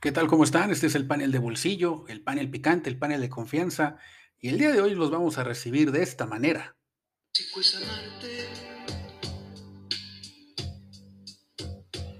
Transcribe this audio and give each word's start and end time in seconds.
¿Qué 0.00 0.12
tal? 0.12 0.28
¿Cómo 0.28 0.44
están? 0.44 0.70
Este 0.70 0.86
es 0.86 0.94
el 0.94 1.08
panel 1.08 1.32
de 1.32 1.40
bolsillo, 1.40 2.04
el 2.06 2.22
panel 2.22 2.48
picante, 2.48 2.88
el 2.88 2.96
panel 2.96 3.20
de 3.20 3.28
confianza. 3.28 3.96
Y 4.38 4.48
el 4.50 4.56
día 4.56 4.70
de 4.70 4.80
hoy 4.80 4.94
los 4.94 5.10
vamos 5.10 5.38
a 5.38 5.42
recibir 5.42 5.90
de 5.90 6.04
esta 6.04 6.24
manera. 6.24 6.76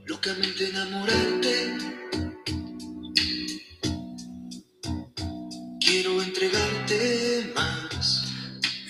locamente 0.06 0.70
enamorarte. 0.70 1.78
Quiero 5.78 6.20
entregarte 6.20 7.52
más. 7.54 8.24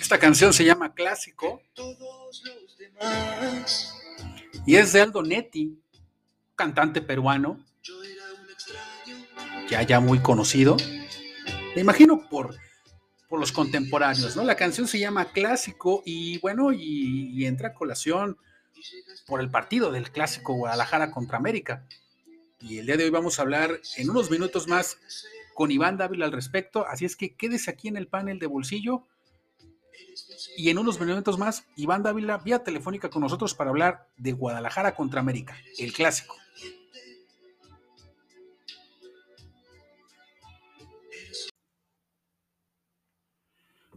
Esta 0.01 0.19
canción 0.19 0.55
se 0.55 0.65
llama 0.65 0.95
Clásico. 0.95 1.61
Y 4.65 4.77
es 4.77 4.95
de 4.95 5.03
Aldo 5.03 5.23
Netti, 5.23 5.79
cantante 6.57 7.03
peruano 7.03 7.68
ya, 9.69 9.83
ya 9.83 10.01
muy 10.01 10.19
conocido. 10.21 10.77
Me 11.75 11.83
imagino 11.83 12.29
por, 12.29 12.57
por 13.29 13.39
los 13.39 13.53
contemporáneos, 13.53 14.37
¿no? 14.37 14.45
La 14.45 14.57
canción 14.57 14.89
se 14.89 14.99
llama 14.99 15.33
Clásico 15.33 16.03
y 16.05 16.39
bueno, 16.39 16.73
y, 16.73 17.47
entra 17.47 17.69
a 17.69 17.75
colación 17.75 18.39
por 19.27 19.41
el 19.41 19.51
partido 19.51 19.93
del 19.93 20.11
Clásico 20.11 20.55
Guadalajara 20.55 21.11
contra 21.11 21.39
América. 21.39 21.87
Y 22.61 22.79
el 22.79 22.87
día 22.87 22.97
de 22.97 23.05
hoy 23.05 23.11
vamos 23.11 23.39
a 23.39 23.43
hablar 23.43 23.81
en 23.97 24.11
unos 24.11 24.31
minutos 24.31 24.67
más 24.67 24.99
con 25.55 25.71
Iván 25.71 25.97
Dávila 25.97 26.25
al 26.25 26.33
respecto, 26.33 26.87
así 26.87 27.05
es 27.05 27.17
que 27.17 27.35
quédese 27.35 27.71
aquí 27.71 27.89
en 27.89 27.97
el 27.97 28.09
panel 28.09 28.39
de 28.39 28.47
bolsillo. 28.47 29.05
Y 30.57 30.71
en 30.71 30.79
unos 30.79 31.01
minutos 31.01 31.39
más, 31.39 31.65
Iván 31.77 32.03
Dávila 32.03 32.39
vía 32.39 32.65
telefónica 32.65 33.11
con 33.11 33.23
nosotros 33.23 33.55
para 33.55 33.71
hablar 33.71 34.09
de 34.17 34.33
Guadalajara 34.33 34.95
contra 34.95 35.21
América, 35.21 35.57
el 35.79 35.93
clásico. 35.93 36.37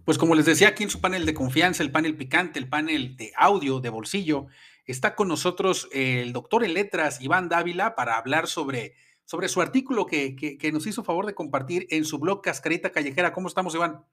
Pues 0.05 0.17
como 0.17 0.35
les 0.35 0.45
decía 0.45 0.69
aquí 0.69 0.83
en 0.83 0.89
su 0.89 0.99
panel 0.99 1.25
de 1.25 1.33
confianza, 1.33 1.83
el 1.83 1.91
panel 1.91 2.15
picante, 2.15 2.59
el 2.59 2.67
panel 2.67 3.15
de 3.17 3.31
audio, 3.35 3.79
de 3.79 3.89
bolsillo, 3.89 4.47
está 4.85 5.15
con 5.15 5.27
nosotros 5.27 5.89
el 5.91 6.33
doctor 6.33 6.63
en 6.63 6.73
letras 6.73 7.21
Iván 7.21 7.49
Dávila 7.49 7.95
para 7.95 8.17
hablar 8.17 8.47
sobre, 8.47 8.95
sobre 9.25 9.47
su 9.47 9.61
artículo 9.61 10.05
que, 10.05 10.57
nos 10.73 10.87
hizo 10.87 11.03
favor 11.03 11.25
de 11.25 11.35
compartir 11.35 11.87
en 11.89 12.05
su 12.05 12.19
blog 12.19 12.41
Cascarita 12.41 12.91
Callejera. 12.91 13.31
¿Cómo 13.31 13.47
estamos, 13.47 13.75
Iván? 13.75 14.03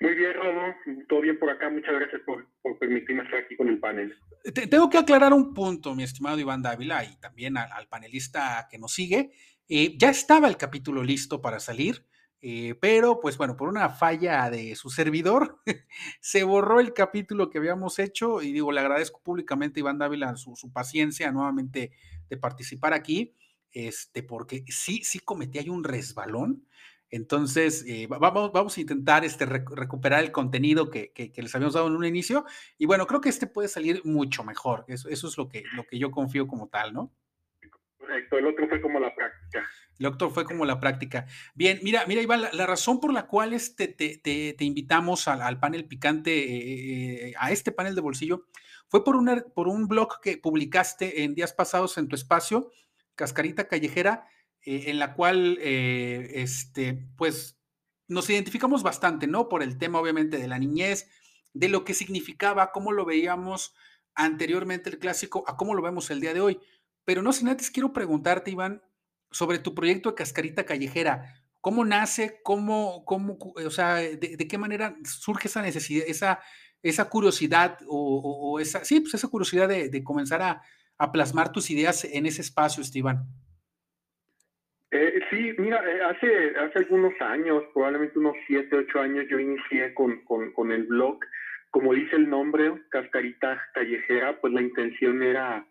Muy 0.00 0.14
bien, 0.14 0.34
Rodo. 0.34 0.74
Todo 1.08 1.22
bien 1.22 1.38
por 1.38 1.48
acá. 1.48 1.70
Muchas 1.70 1.94
gracias 1.94 2.20
por, 2.26 2.46
permitirme 2.78 3.22
estar 3.22 3.40
aquí 3.40 3.56
con 3.56 3.68
el 3.68 3.78
panel. 3.80 4.14
tengo 4.70 4.90
que 4.90 4.98
aclarar 4.98 5.32
un 5.32 5.54
punto, 5.54 5.94
mi 5.94 6.02
estimado 6.02 6.38
Iván 6.38 6.60
Dávila, 6.60 7.02
y 7.04 7.18
también 7.18 7.56
al, 7.56 7.88
panelista 7.88 8.68
que 8.70 8.78
nos 8.78 8.92
sigue. 8.92 9.30
Eh, 9.68 9.96
ya 9.96 10.10
estaba 10.10 10.48
el 10.48 10.58
capítulo 10.58 11.02
listo 11.02 11.40
para 11.40 11.60
salir. 11.60 12.04
Eh, 12.48 12.76
pero, 12.78 13.18
pues 13.18 13.36
bueno, 13.36 13.56
por 13.56 13.68
una 13.68 13.88
falla 13.88 14.48
de 14.50 14.76
su 14.76 14.88
servidor, 14.88 15.60
se 16.20 16.44
borró 16.44 16.78
el 16.78 16.94
capítulo 16.94 17.50
que 17.50 17.58
habíamos 17.58 17.98
hecho 17.98 18.40
y 18.40 18.52
digo, 18.52 18.70
le 18.70 18.78
agradezco 18.78 19.20
públicamente 19.20 19.80
a 19.80 19.82
Iván 19.82 19.98
Dávila 19.98 20.36
su, 20.36 20.54
paciencia 20.72 21.32
nuevamente 21.32 21.90
de 22.30 22.36
participar 22.36 22.94
aquí, 22.94 23.34
este, 23.72 24.22
porque 24.22 24.62
sí, 24.68 25.02
sí 25.02 25.18
cometí 25.18 25.68
un 25.68 25.82
resbalón. 25.82 26.64
Entonces, 27.10 27.84
eh, 27.88 28.06
vamos, 28.08 28.52
vamos 28.52 28.78
a 28.78 28.80
intentar 28.80 29.24
este, 29.24 29.44
recuperar 29.44 30.22
el 30.22 30.30
contenido 30.30 30.88
que, 30.88 31.12
les 31.34 31.52
habíamos 31.52 31.74
dado 31.74 31.88
en 31.88 31.96
un 31.96 32.04
inicio. 32.04 32.44
Y 32.78 32.86
bueno, 32.86 33.08
creo 33.08 33.20
que 33.20 33.28
este 33.28 33.48
puede 33.48 33.66
salir 33.66 34.02
mucho 34.04 34.44
mejor. 34.44 34.84
Eso, 34.86 35.08
eso 35.08 35.26
es 35.26 35.36
lo 35.36 35.48
que, 35.48 35.64
lo 35.74 35.82
que 35.82 35.98
yo 35.98 36.12
confío 36.12 36.46
como 36.46 36.68
tal, 36.68 36.92
¿no? 36.92 37.12
Correcto, 38.16 38.38
el 38.38 38.46
otro 38.46 38.66
fue 38.66 38.80
como 38.80 38.98
la 38.98 39.14
práctica. 39.14 39.68
El 39.98 40.04
doctor 40.04 40.30
fue 40.30 40.44
como 40.46 40.64
la 40.64 40.80
práctica. 40.80 41.26
Bien, 41.54 41.80
mira, 41.82 42.06
mira, 42.06 42.22
Iván, 42.22 42.40
la, 42.50 42.66
razón 42.66 42.98
por 42.98 43.12
la 43.12 43.26
cual 43.26 43.52
este, 43.52 43.88
te, 43.88 44.64
invitamos 44.64 45.28
al, 45.28 45.60
panel 45.60 45.84
picante, 45.84 46.32
eh, 46.32 47.28
eh, 47.28 47.34
a 47.38 47.50
este 47.50 47.72
panel 47.72 47.94
de 47.94 48.00
bolsillo, 48.00 48.46
fue 48.88 49.04
por, 49.04 49.16
una, 49.16 49.44
por 49.54 49.68
un 49.68 49.86
blog 49.86 50.20
que 50.22 50.38
publicaste 50.38 51.24
en 51.24 51.34
días 51.34 51.52
pasados 51.52 51.98
en 51.98 52.08
tu 52.08 52.14
espacio, 52.14 52.70
Cascarita 53.16 53.68
Callejera, 53.68 54.26
eh, 54.62 54.84
en 54.86 54.98
la 54.98 55.12
cual, 55.12 55.58
este, 55.60 57.06
pues, 57.18 57.58
nos 58.08 58.30
identificamos 58.30 58.82
bastante, 58.82 59.26
¿no? 59.26 59.50
Por 59.50 59.62
el 59.62 59.76
tema, 59.76 60.00
obviamente, 60.00 60.38
de 60.38 60.48
la 60.48 60.58
niñez, 60.58 61.10
de 61.52 61.68
lo 61.68 61.84
que 61.84 61.92
significaba, 61.92 62.72
cómo 62.72 62.92
lo 62.92 63.04
veíamos 63.04 63.74
anteriormente 64.14 64.88
el 64.88 64.98
clásico, 64.98 65.44
a 65.46 65.56
cómo 65.56 65.74
lo 65.74 65.82
vemos 65.82 66.10
el 66.10 66.20
día 66.20 66.32
de 66.32 66.40
hoy. 66.40 66.60
Pero 67.06 67.22
no 67.22 67.32
sin 67.32 67.48
antes 67.48 67.70
quiero 67.70 67.92
preguntarte, 67.92 68.50
Iván, 68.50 68.82
sobre 69.30 69.58
tu 69.60 69.74
proyecto 69.74 70.10
de 70.10 70.16
Cascarita 70.16 70.66
Callejera. 70.66 71.34
¿Cómo 71.60 71.84
nace? 71.84 72.40
¿Cómo, 72.42 73.04
cómo 73.06 73.38
o 73.40 73.70
sea, 73.70 73.94
de, 73.94 74.48
qué 74.48 74.58
manera 74.58 74.96
surge 75.04 75.48
esa 75.48 75.62
necesidad, 75.62 76.04
esa, 76.06 76.40
esa 76.82 77.08
curiosidad 77.08 77.78
o, 77.88 78.58
esa, 78.60 78.84
sí, 78.84 79.00
pues 79.00 79.14
esa 79.14 79.28
curiosidad 79.28 79.68
de, 79.68 80.04
comenzar 80.04 80.42
a, 80.42 80.62
plasmar 81.12 81.52
tus 81.52 81.70
ideas 81.70 82.04
en 82.04 82.26
ese 82.26 82.42
espacio, 82.42 82.82
Esteban? 82.82 83.24
Eh, 84.90 85.20
sí, 85.30 85.52
mira, 85.58 85.78
eh, 85.88 86.02
hace, 86.02 86.58
hace 86.58 86.78
algunos 86.80 87.12
años, 87.20 87.62
probablemente 87.72 88.18
unos 88.18 88.34
siete, 88.46 88.76
ocho 88.76 89.00
años, 89.00 89.26
yo 89.30 89.38
inicié 89.38 89.94
con, 89.94 90.24
con 90.24 90.72
el 90.72 90.84
blog. 90.84 91.20
Como 91.70 91.92
dice 91.92 92.16
el 92.16 92.28
nombre, 92.28 92.72
Cascarita 92.88 93.62
Callejera, 93.74 94.40
pues 94.40 94.52
la 94.52 94.62
intención 94.62 95.22
era 95.22 95.66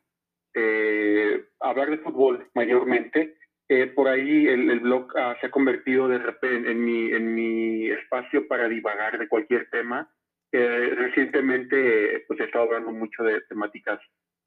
eh, 0.58 1.44
hablar 1.60 1.90
de 1.90 1.98
fútbol 1.98 2.48
mayormente. 2.56 3.36
Eh, 3.68 3.88
por 3.88 4.08
ahí 4.08 4.48
el, 4.48 4.80
blog 4.80 5.12
ah, 5.18 5.36
se 5.42 5.48
ha 5.48 5.52
convertido 5.52 6.08
de 6.08 6.20
repente 6.20 6.72
en 6.72 6.86
mi, 6.86 7.12
en 7.12 7.34
mi 7.34 7.90
espacio 7.90 8.48
para 8.48 8.70
divagar 8.70 9.20
de 9.20 9.28
cualquier 9.28 9.70
tema. 9.70 10.10
Eh, 10.52 10.94
recientemente 10.96 12.24
pues 12.28 12.40
he 12.40 12.44
estado 12.46 12.66
hablando 12.66 12.92
mucho 12.92 13.24
de 13.24 13.42
temáticas 13.50 14.00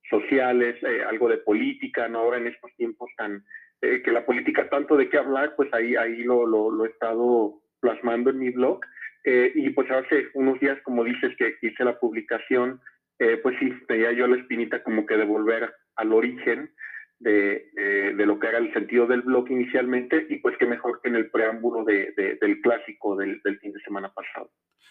sociales, 0.09 0.77
algo 1.07 1.29
de 1.29 1.37
política, 1.39 2.09
¿no? 2.09 2.21
Ahora 2.21 2.39
en 2.39 2.47
estos 2.47 2.75
tiempos 2.77 3.11
tan 3.17 3.45
que 3.81 4.11
la 4.11 4.25
política 4.27 4.69
tanto 4.69 4.97
de 4.97 5.09
qué 5.09 5.19
hablar, 5.19 5.55
pues 5.55 5.73
ahí, 5.73 5.95
ahí 5.95 6.25
lo, 6.25 6.47
lo, 6.47 6.85
he 6.85 6.89
estado 6.89 7.61
plasmando 7.81 8.31
en 8.31 8.39
mi 8.39 8.51
blog. 8.51 8.81
y 9.25 9.71
pues 9.71 9.89
hace 9.91 10.29
unos 10.35 10.59
días, 10.59 10.81
como 10.83 11.05
dices, 11.05 11.37
que 11.37 11.55
hice 11.61 11.85
la 11.85 12.01
publicación, 12.01 12.81
pues 13.43 13.57
sí, 13.61 13.73
tenía 13.87 14.11
yo 14.13 14.27
la 14.27 14.39
espinita 14.39 14.83
como 14.83 15.07
que 15.07 15.17
de 15.17 15.25
volver 15.25 15.71
al 15.99 16.13
origen 16.13 16.73
de, 17.21 18.15
lo 18.15 18.39
que 18.39 18.47
era 18.47 18.59
el 18.59 18.73
sentido 18.73 19.07
del 19.07 19.23
blog 19.23 19.51
inicialmente 19.51 20.27
y 20.31 20.37
pues 20.37 20.57
qué 20.59 20.67
mejor 20.67 21.01
que 21.03 21.09
en 21.09 21.17
el 21.17 21.31
preámbulo 21.31 21.85
del 21.85 22.61
clásico 22.63 23.17
del, 23.17 23.41
fin 23.61 23.73
de 23.73 23.81
semana 23.81 24.13
pasado. 24.13 24.51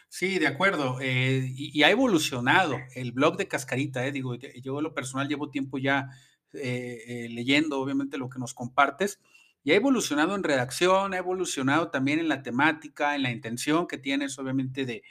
Sí, 0.10 0.40
de 0.40 0.48
acuerdo. 0.48 1.00
Eh, 1.02 1.48
y, 1.56 1.84
ha 1.84 1.90
evolucionado 1.90 2.78
el 2.96 3.12
blog 3.12 3.38
de 3.38 3.48
Cascarita. 3.48 4.06
Eh, 4.06 4.12
digo, 4.12 4.36
yo 4.36 4.82
lo 4.82 4.94
personal 4.94 5.28
llevo 5.28 5.50
tiempo 5.50 5.78
ya 5.78 6.10
eh, 6.54 7.28
leyendo, 7.30 7.80
obviamente, 7.80 8.18
lo 8.18 8.30
que 8.30 8.40
nos 8.40 8.54
compartes. 8.54 9.20
Y 9.64 9.72
ha 9.72 9.76
evolucionado 9.76 10.36
en 10.36 10.44
redacción, 10.44 11.14
ha 11.14 11.18
evolucionado 11.18 11.90
también 11.90 12.20
en 12.20 12.30
la 12.30 12.42
temática, 12.42 13.16
en 13.16 13.24
la 13.24 13.32
intención 13.32 13.86
que 13.86 13.98
tienes, 13.98 14.40
obviamente, 14.40 14.86
de, 14.86 15.04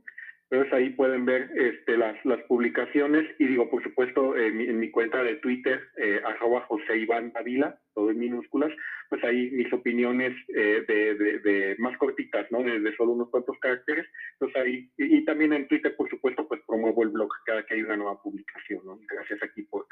entonces 0.50 0.72
ahí 0.72 0.90
pueden 0.90 1.24
ver 1.24 1.50
este, 1.56 1.96
las, 1.96 2.16
publicaciones 2.46 3.28
y 3.38 3.46
digo, 3.46 3.68
por 3.68 3.82
supuesto, 3.82 4.36
en 4.36 4.78
mi, 4.78 4.90
cuenta 4.90 5.22
de 5.22 5.36
Twitter, 5.36 5.80
eh, 5.96 6.20
arroba 6.24 6.60
José 6.62 6.98
Iván 6.98 7.32
Davila, 7.32 7.80
todo 7.96 8.10
en 8.10 8.18
minúsculas, 8.18 8.70
pues 9.08 9.24
ahí 9.24 9.50
mis 9.50 9.72
opiniones 9.72 10.36
eh, 10.54 10.84
de, 10.86 11.14
de, 11.38 11.76
más 11.78 11.96
cortitas, 11.96 12.46
¿no? 12.52 12.62
De, 12.62 12.94
solo 12.96 13.12
unos 13.12 13.30
cuantos 13.30 13.56
caracteres. 13.58 14.06
Entonces 14.34 14.62
ahí, 14.62 14.90
y, 14.98 15.24
también 15.24 15.54
en 15.54 15.66
Twitter, 15.66 15.96
por 15.96 16.08
supuesto, 16.10 16.46
pues 16.46 16.60
promuevo 16.66 17.02
el 17.02 17.08
blog 17.08 17.30
cada 17.46 17.64
que 17.64 17.74
hay 17.74 17.82
una 17.82 17.96
nueva 17.96 18.22
publicación, 18.22 18.82
¿no? 18.84 19.00
Gracias 19.08 19.42
aquí 19.42 19.62
por, 19.62 19.86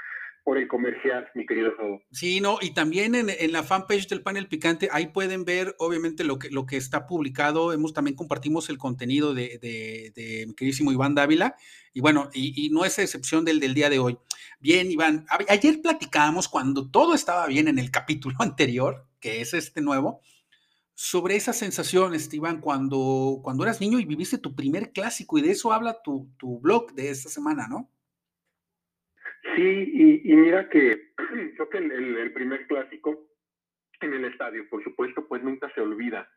por 0.45 0.59
el 0.59 0.69
comercial, 0.69 1.27
mi 1.35 1.47
querido 1.47 1.71
Rodo. 1.71 2.03
Sí, 2.13 2.43
no, 2.43 2.59
y 2.61 2.75
también 2.75 3.15
en, 3.15 3.31
en, 3.31 3.53
la 3.53 3.63
fanpage 3.63 4.07
del 4.09 4.23
panel 4.23 4.49
picante, 4.49 4.91
ahí 4.93 5.07
pueden 5.07 5.47
ver 5.47 5.75
obviamente 5.79 6.25
lo 6.25 6.39
que, 6.39 6.51
lo 6.51 6.67
que 6.67 6.77
está 6.77 7.07
publicado. 7.07 7.73
Hemos 7.73 7.95
también 7.95 8.17
compartimos 8.17 8.69
el 8.69 8.77
contenido 8.77 9.33
de, 9.33 9.59
de, 9.59 10.45
mi 10.47 10.55
queridísimo 10.55 10.93
Iván 10.93 11.15
Dávila. 11.15 11.57
Y 11.95 12.01
bueno, 12.01 12.29
y, 12.35 12.69
no 12.71 12.85
es 12.85 12.99
excepción 12.99 13.45
del, 13.45 13.61
del 13.61 13.73
día 13.73 13.89
de 13.89 14.01
hoy. 14.01 14.19
Bien, 14.61 14.91
Iván, 14.91 15.27
ayer 15.49 15.81
platicábamos 15.81 16.49
cuando 16.49 16.91
todo 16.91 17.15
estaba 17.15 17.47
bien 17.47 17.69
en 17.69 17.79
el 17.79 17.91
capítulo 17.93 18.37
anterior, 18.41 19.07
que 19.21 19.41
es 19.41 19.55
este 19.55 19.81
nuevo, 19.81 20.21
sobre 20.95 21.37
esa 21.37 21.53
sensación, 21.53 22.13
Iván, 22.33 22.61
cuando, 22.61 23.41
cuando 23.43 23.65
eras 23.65 23.81
niño 23.81 23.99
y 23.99 24.05
viviste 24.05 24.39
tu 24.39 24.55
primer 24.55 24.93
clásico, 24.93 25.39
y 25.39 25.43
de 25.43 25.53
eso 25.53 25.73
habla 25.73 26.03
tu, 26.03 26.29
tu 26.37 26.61
blog 26.61 26.93
de 26.93 27.11
esta 27.11 27.29
semana, 27.29 27.67
¿no? 27.69 27.89
Sí, 29.57 30.23
y, 30.25 30.35
mira 30.35 30.69
que 30.69 31.13
creo 31.57 31.69
que 31.69 31.79
el, 31.79 32.33
primer 32.33 32.67
clásico 32.67 33.29
en 34.01 34.15
el 34.15 34.25
estadio, 34.25 34.69
por 34.69 34.83
supuesto, 34.83 35.27
pues 35.29 35.43
nunca 35.43 35.71
se 35.75 35.81
olvida. 35.81 36.29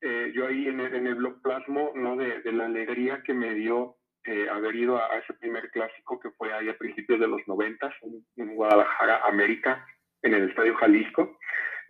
Eh, 0.00 0.32
yo 0.34 0.46
ahí 0.46 0.68
en 0.68 0.80
el, 0.80 1.14
blog 1.14 1.42
plasmo, 1.42 1.92
¿no? 1.94 2.16
De, 2.16 2.40
la 2.52 2.66
alegría 2.66 3.22
que 3.22 3.34
me 3.34 3.54
dio 3.54 3.96
eh, 4.26 4.48
haber 4.50 4.74
ido 4.74 4.96
a, 4.96 5.18
ese 5.18 5.34
primer 5.34 5.70
clásico 5.70 6.18
que 6.20 6.30
fue 6.30 6.52
ahí 6.52 6.68
a 6.68 6.78
principios 6.78 7.20
de 7.20 7.28
los 7.28 7.40
noventas 7.46 7.94
en, 8.36 8.54
Guadalajara, 8.54 9.22
América, 9.26 9.86
en 10.22 10.34
el 10.34 10.48
Estadio 10.50 10.74
Jalisco. 10.76 11.38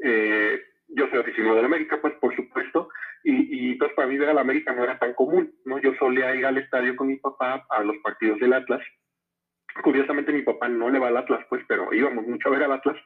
Eh, 0.03 0.61
yo 0.89 1.09
soy 1.09 1.21
aficionado 1.21 1.61
la 1.61 1.67
América, 1.67 1.99
pues 2.01 2.15
por 2.15 2.35
supuesto, 2.37 2.89
y, 3.25 3.73
y 3.73 3.75
pues 3.75 3.93
para 3.95 4.09
mí 4.09 4.17
ver 4.17 4.35
la 4.35 4.41
América 4.41 4.73
no 4.73 4.85
era 4.85 4.99
tan 4.99 5.15
común, 5.15 5.53
¿no? 5.65 5.79
Yo 5.79 5.95
solía 5.99 6.35
ir 6.35 6.47
al 6.47 6.59
estadio 6.59 6.95
con 6.95 7.09
mi 7.09 7.17
papá 7.17 7.67
a 7.71 7.83
los 7.83 7.97
partidos 7.99 8.39
del 8.39 8.53
Atlas. 8.53 8.83
Curiosamente 9.83 10.33
mi 10.33 10.43
papá 10.43 10.69
no 10.69 10.89
le 10.91 10.99
va 10.99 11.09
al 11.09 11.17
Atlas, 11.17 11.45
pues, 11.49 11.63
pero 11.69 11.93
íbamos 11.93 12.27
mucho 12.27 12.49
a 12.49 12.53
ver 12.53 12.63
al 12.63 12.73
Atlas, 12.73 12.97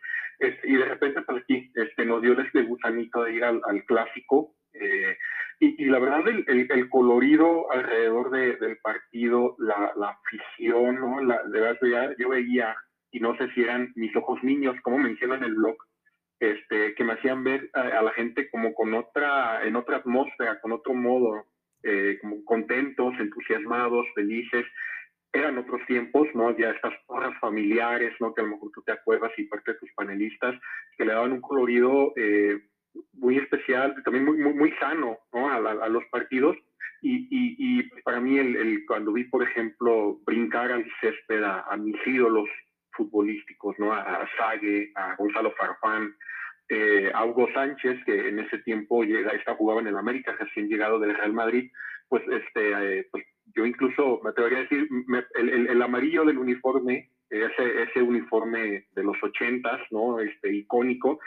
este, 0.41 0.71
y 0.71 0.75
de 0.75 0.87
repente 0.87 1.21
pues 1.23 1.43
aquí 1.43 1.71
este, 1.75 2.05
nos 2.07 2.23
dio 2.23 2.39
este 2.41 2.63
gusanito 2.63 3.25
de 3.25 3.35
ir 3.35 3.45
al, 3.45 3.61
clásico, 3.87 4.55
eh, 4.81 5.17
y, 5.61 5.85
la 5.85 5.99
verdad 5.99 6.27
el, 6.27 6.67
el, 6.71 6.89
colorido 6.89 7.71
alrededor 7.71 8.31
del 8.31 8.79
partido, 8.79 9.57
la, 9.59 9.93
afición, 10.09 10.95
¿no? 10.95 11.21
La, 11.23 11.43
de 11.45 11.61
verdad 11.61 12.15
yo 12.19 12.31
veía, 12.31 12.75
y 13.11 13.21
no 13.21 13.37
sé 13.37 13.51
si 13.53 13.63
eran 13.63 13.93
mis 13.95 14.15
ojos 14.17 14.43
niños, 14.43 14.75
como 14.83 14.97
mencionan 14.97 15.41
en 15.41 15.51
el 15.51 15.55
blog, 15.57 15.77
este, 16.41 16.95
que 16.95 17.05
me 17.05 17.13
hacían 17.13 17.45
ver 17.45 17.69
a, 17.75 18.01
la 18.01 18.13
gente 18.13 18.49
como 18.49 18.73
con 18.73 18.95
otra, 18.95 19.63
en 19.67 19.77
otra 19.77 19.99
atmósfera, 19.99 20.59
con 20.63 20.73
otro 20.73 20.95
modo, 20.95 21.45
eh, 21.83 22.17
como 22.23 22.43
contentos, 22.47 23.13
entusiasmados, 23.19 24.07
felices. 24.15 24.65
Eran 25.31 25.59
otros 25.59 25.83
tiempos, 25.87 26.27
¿no? 26.35 26.57
Ya 26.57 26.71
estas 26.71 26.95
porras 27.07 27.39
familiares, 27.39 28.15
¿no? 28.19 28.35
Que 28.35 28.41
a 28.41 28.45
lo 28.45 28.53
mejor 28.53 28.71
tú 28.75 28.83
te 28.83 28.93
acuerdas 28.93 29.31
y 29.37 29.45
parte 29.45 29.73
de 29.73 29.79
tus 29.79 29.93
panelistas, 29.93 30.59
que 30.97 31.05
le 31.05 31.13
daban 31.13 31.33
un 31.33 31.43
colorido 31.43 32.15
eh, 32.17 32.59
muy 33.13 33.39
especial, 33.39 33.95
también 34.05 34.25
muy, 34.25 34.39
muy, 34.39 34.55
muy 34.55 34.73
sano, 34.73 35.19
¿no? 35.33 35.49
A, 35.49 35.89
los 35.89 36.05
partidos. 36.07 36.57
Y, 37.03 37.29
y, 37.31 37.57
y, 37.59 37.83
para 38.03 38.21
mí, 38.21 38.39
el, 38.39 38.57
el, 38.57 38.85
cuando 38.87 39.13
vi, 39.13 39.25
por 39.25 39.43
ejemplo, 39.43 40.19
brincar 40.27 40.71
al 40.71 40.85
césped 41.01 41.43
a, 41.43 41.63
a 41.63 41.77
mis 41.77 41.97
ídolos 42.07 42.49
futbolísticos, 42.93 43.79
¿no? 43.79 43.93
A, 43.93 44.01
a 44.01 44.29
Sague, 44.37 44.93
a 44.95 45.15
Gonzalo 45.17 45.53
Farfán, 45.53 46.15
eh, 46.69 47.11
a 47.15 47.25
Hugo 47.25 47.49
Sánchez, 47.53 48.05
que 48.05 48.29
en 48.29 48.39
ese 48.39 48.59
tiempo 48.59 49.03
llega, 49.03 49.33
está, 49.33 49.55
jugaba 49.55 49.81
en 49.81 49.89
el 49.89 49.97
América, 49.97 50.37
recién 50.39 50.69
llegado 50.69 50.99
del 51.01 51.17
Real 51.17 51.33
Madrid, 51.33 51.71
pues, 52.09 52.23
este, 52.29 52.99
eh, 52.99 53.09
pues 53.11 53.25
yo 53.57 53.67
incluso 53.67 54.21
me 54.23 54.31
atrevería 54.31 54.59
a 54.59 54.63
decir, 54.63 54.89
el, 55.35 55.69
el, 55.69 55.83
amarillo 55.83 56.25
del 56.25 56.39
uniforme, 56.39 57.11
ese, 57.29 57.83
ese 57.83 58.03
uniforme 58.03 58.87
de 58.93 59.03
los 59.03 59.17
ochentas, 59.23 59.81
¿no? 59.91 60.21
Este, 60.21 60.53
icónico, 60.55 61.19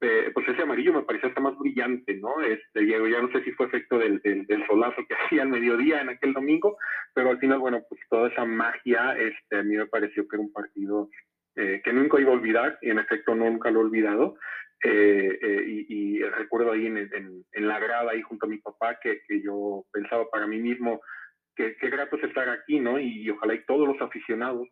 eh, 0.00 0.30
pues 0.32 0.48
ese 0.48 0.62
amarillo 0.62 0.92
me 0.92 1.02
parecía 1.02 1.28
hasta 1.28 1.40
más 1.40 1.58
brillante, 1.58 2.14
¿no? 2.14 2.40
Este, 2.40 2.86
ya, 2.86 2.98
ya 2.98 3.20
no 3.20 3.30
sé 3.32 3.42
si 3.42 3.52
fue 3.52 3.66
efecto 3.66 3.98
del, 3.98 4.20
del, 4.20 4.46
del, 4.46 4.66
solazo 4.66 5.02
que 5.08 5.14
hacía 5.26 5.42
al 5.42 5.48
mediodía 5.48 6.00
en 6.00 6.10
aquel 6.10 6.32
domingo, 6.32 6.76
pero 7.14 7.30
al 7.30 7.38
final, 7.38 7.58
bueno, 7.58 7.82
pues 7.88 8.00
toda 8.08 8.28
esa 8.28 8.44
magia, 8.44 9.16
este, 9.18 9.58
a 9.58 9.62
mí 9.62 9.76
me 9.76 9.86
pareció 9.86 10.26
que 10.28 10.36
era 10.36 10.44
un 10.44 10.52
partido 10.52 11.08
eh, 11.56 11.80
que 11.82 11.92
nunca 11.92 12.20
iba 12.20 12.30
a 12.30 12.34
olvidar, 12.34 12.78
y 12.82 12.90
en 12.90 13.00
efecto 13.00 13.34
nunca 13.34 13.70
lo 13.70 13.80
he 13.80 13.84
olvidado, 13.84 14.36
eh, 14.84 15.38
eh, 15.42 15.64
y, 15.88 16.22
recuerdo 16.22 16.70
ahí 16.70 16.86
en, 16.86 16.98
en, 16.98 17.68
la 17.68 17.80
grada, 17.80 18.12
ahí 18.12 18.22
junto 18.22 18.46
a 18.46 18.48
mi 18.48 18.58
papá, 18.58 18.98
que, 19.02 19.22
que 19.26 19.42
yo 19.42 19.84
pensaba 19.92 20.30
para 20.30 20.46
mí 20.46 20.58
mismo 20.58 21.00
que 21.56 21.76
qué 21.76 21.90
grato 21.90 22.16
es 22.16 22.24
estar 22.24 22.48
aquí, 22.48 22.78
¿no? 22.78 23.00
Y, 23.00 23.28
ojalá 23.30 23.54
y 23.54 23.64
todos 23.64 23.88
los 23.88 24.00
aficionados 24.00 24.68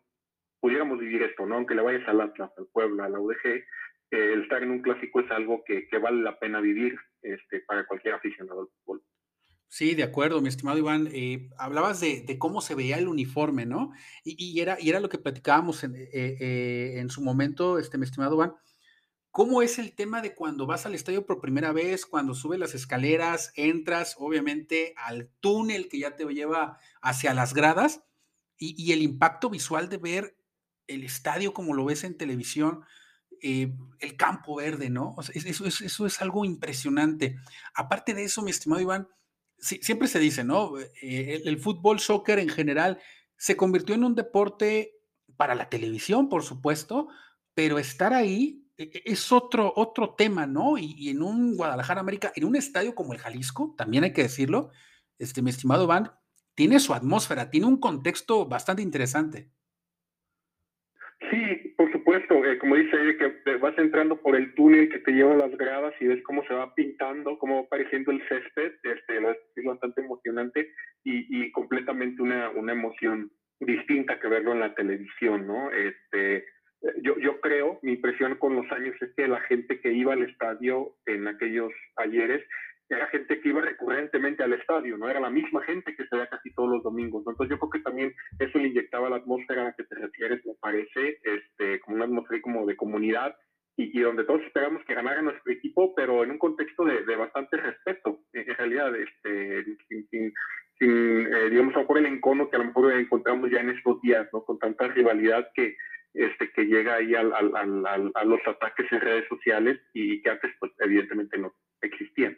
pudiéramos 0.61 0.99
vivir 0.99 1.23
esto, 1.23 1.45
¿no? 1.45 1.55
Aunque 1.55 1.75
le 1.75 1.81
vayas 1.81 2.07
al 2.07 2.21
Atlas, 2.21 2.51
al 2.57 2.67
Puebla, 2.71 3.05
a 3.05 3.09
la 3.09 3.19
UDG, 3.19 3.65
eh, 4.11 4.33
el 4.33 4.43
estar 4.43 4.63
en 4.63 4.71
un 4.71 4.81
clásico 4.81 5.19
es 5.19 5.31
algo 5.31 5.63
que, 5.65 5.87
que, 5.87 5.97
vale 5.97 6.21
la 6.21 6.39
pena 6.39 6.61
vivir 6.61 6.95
este, 7.21 7.61
para 7.61 7.85
cualquier 7.85 8.13
aficionado 8.15 8.61
al 8.61 8.67
fútbol. 8.67 9.03
Sí, 9.69 9.95
de 9.95 10.03
acuerdo, 10.03 10.41
mi 10.41 10.47
estimado 10.47 10.77
Iván. 10.77 11.09
hablabas 11.57 11.99
de, 11.99 12.21
de, 12.21 12.39
cómo 12.39 12.61
se 12.61 12.73
veía 12.73 12.97
el 12.97 13.09
uniforme, 13.09 13.65
¿no? 13.65 13.91
Y, 14.23 14.35
y, 14.37 14.61
era, 14.61 14.77
y 14.79 14.89
era 14.89 15.01
lo 15.01 15.09
que 15.09 15.17
platicábamos 15.17 15.83
en, 15.83 15.93
en 16.13 17.09
su 17.09 17.21
momento, 17.21 17.77
este, 17.77 17.97
mi 17.97 18.05
estimado 18.05 18.35
Iván 18.35 18.53
¿Cómo 19.37 19.61
es 19.61 19.77
el 19.77 19.93
tema 19.93 20.23
de 20.23 20.33
cuando 20.33 20.65
vas 20.65 20.87
al 20.87 20.95
estadio 20.95 21.27
por 21.27 21.39
primera 21.39 21.71
vez, 21.71 22.07
cuando 22.07 22.33
subes 22.33 22.57
las 22.57 22.73
escaleras, 22.73 23.51
entras 23.55 24.15
obviamente 24.17 24.95
al 24.97 25.29
túnel 25.41 25.89
que 25.89 25.99
ya 25.99 26.15
te 26.15 26.25
lleva 26.25 26.79
hacia 27.03 27.35
las 27.35 27.53
gradas 27.53 28.03
y, 28.57 28.91
el 28.93 29.03
impacto 29.03 29.51
visual 29.51 29.89
de 29.89 29.97
ver 29.97 30.37
el 30.87 31.03
estadio 31.03 31.53
como 31.53 31.75
lo 31.75 31.85
ves 31.85 32.03
en 32.03 32.17
televisión, 32.17 32.83
eh, 33.41 33.73
el 33.99 34.17
campo 34.17 34.55
verde, 34.55 34.89
¿no? 34.89 35.15
eso, 35.33 35.65
eso, 35.65 36.05
es 36.05 36.21
algo 36.21 36.45
impresionante. 36.45 37.37
Aparte 37.75 38.13
de 38.13 38.23
eso, 38.23 38.41
mi 38.41 38.51
estimado 38.51 38.81
Iván, 38.81 39.07
siempre 39.57 40.07
se 40.07 40.19
dice, 40.19 40.43
¿no? 40.43 40.77
Eh, 40.79 41.41
el 41.45 41.57
fútbol, 41.57 41.99
soccer 41.99 42.39
en 42.39 42.49
general, 42.49 42.99
se 43.35 43.57
convirtió 43.57 43.95
en 43.95 44.03
un 44.03 44.15
deporte 44.15 44.93
para 45.35 45.55
la 45.55 45.69
televisión, 45.69 46.29
por 46.29 46.43
supuesto, 46.43 47.07
pero 47.53 47.79
estar 47.79 48.13
ahí 48.13 48.67
e, 48.77 48.83
e, 48.83 49.01
es 49.05 49.31
otro, 49.31 49.73
otro 49.75 50.13
tema, 50.15 50.45
¿no? 50.45 50.77
Y, 50.77 51.09
en 51.09 51.21
un 51.21 51.55
Guadalajara 51.55 52.01
América, 52.01 52.31
en 52.35 52.45
un 52.45 52.55
estadio 52.55 52.95
como 52.95 53.13
el 53.13 53.19
Jalisco, 53.19 53.73
también 53.77 54.03
hay 54.03 54.13
que 54.13 54.23
decirlo, 54.23 54.71
este, 55.17 55.41
mi 55.41 55.49
estimado 55.49 55.87
Van, 55.87 56.11
tiene 56.55 56.79
su 56.79 56.93
atmósfera, 56.93 57.49
tiene 57.49 57.67
un 57.67 57.79
contexto 57.79 58.45
bastante 58.47 58.81
interesante. 58.81 59.51
Sí, 61.31 61.75
supuesto, 62.07 62.45
eh, 62.45 62.57
como 62.57 62.75
dice 62.75 63.17
que 63.17 63.57
vas 63.57 63.77
entrando 63.77 64.15
por 64.21 64.37
el 64.37 64.53
túnel 64.55 64.87
que 64.87 64.99
te 64.99 65.11
lleva 65.11 65.33
a 65.33 65.47
las 65.47 65.57
gradas 65.57 65.93
y 65.99 66.07
ves 66.07 66.23
cómo 66.23 66.41
se 66.47 66.53
va 66.53 66.73
pintando, 66.73 67.37
cómo 67.37 67.55
va 67.55 67.61
apareciendo 67.65 68.11
el 68.11 68.21
césped, 68.29 68.75
este, 68.81 69.17
es 69.57 69.65
bastante 69.65 70.01
emocionante 70.01 70.71
y, 71.03 71.27
y 71.29 71.51
completamente 71.51 72.21
una, 72.21 72.49
una 72.51 72.71
emoción 72.71 73.29
distinta 73.59 74.21
que 74.21 74.29
verlo 74.29 74.53
en 74.53 74.61
la 74.61 74.73
televisión, 74.73 75.47
¿no? 75.47 75.69
Este, 75.71 76.45
yo, 77.03 77.17
yo 77.17 77.41
creo, 77.41 77.77
mi 77.81 77.93
impresión 77.93 78.35
con 78.35 78.55
los 78.55 78.71
años 78.71 78.95
es 79.01 79.13
que 79.13 79.27
la 79.27 79.41
gente 79.41 79.81
que 79.81 79.91
iba 79.91 80.13
al 80.13 80.23
estadio 80.23 80.95
en 81.07 81.27
aquellos 81.27 81.73
ayeres 81.97 82.41
era 82.89 83.07
gente 83.07 83.41
que 83.41 83.49
iba 83.49 83.61
recurrentemente 83.61 84.43
al 84.43 84.53
estadio, 84.53 84.97
no 84.97 85.09
era 85.09 85.19
la 85.19 85.29
misma 85.29 85.61
gente 85.63 85.95
que 85.95 86.05
se 86.05 86.15
veía 86.15 86.29
casi 86.29 86.53
todos 86.53 86.69
los 86.69 86.83
domingos. 86.83 87.23
Entonces 87.27 87.49
yo 87.49 87.59
creo 87.59 87.69
que 87.69 87.79
también 87.79 88.13
eso 88.39 88.57
le 88.57 88.69
inyectaba 88.69 89.09
la 89.09 89.17
atmósfera 89.17 89.61
a 89.61 89.65
la 89.65 89.73
que 89.73 89.83
te 89.83 89.95
refieres, 89.95 90.45
me 90.45 90.53
parece, 90.61 91.19
este, 91.23 91.56
atmósfera 92.07 92.41
como 92.41 92.65
de 92.65 92.75
comunidad 92.75 93.35
y, 93.77 93.99
donde 93.99 94.23
todos 94.23 94.41
esperamos 94.41 94.81
que 94.87 94.95
ganara 94.95 95.21
nuestro 95.21 95.53
equipo, 95.53 95.93
pero 95.93 96.23
en 96.23 96.31
un 96.31 96.39
contexto 96.39 96.83
de, 96.83 97.15
bastante 97.15 97.57
respeto, 97.57 98.21
en, 98.33 98.55
realidad, 98.55 98.91
este, 98.95 99.63
sin, 99.87 100.33
eh, 100.79 101.49
digamos, 101.51 101.75
a 101.75 101.77
lo 101.77 101.81
mejor 101.83 101.97
el 101.99 102.07
encono 102.07 102.49
que 102.49 102.55
a 102.55 102.59
lo 102.59 102.65
mejor 102.65 102.91
encontramos 102.93 103.51
ya 103.51 103.59
en 103.59 103.69
estos 103.69 104.01
días, 104.01 104.27
¿no? 104.33 104.43
Con 104.43 104.57
tanta 104.57 104.87
rivalidad 104.87 105.47
que, 105.53 105.77
este, 106.15 106.51
que 106.53 106.63
llega 106.63 106.95
ahí 106.95 107.13
al, 107.13 107.31
al, 107.33 107.85
a 107.85 108.25
los 108.25 108.39
ataques 108.47 108.91
en 108.91 109.01
redes 109.01 109.27
sociales 109.29 109.79
y 109.93 110.23
que 110.23 110.29
antes, 110.31 110.51
pues, 110.59 110.71
evidentemente 110.79 111.37
no 111.37 111.53
existían. 111.81 112.35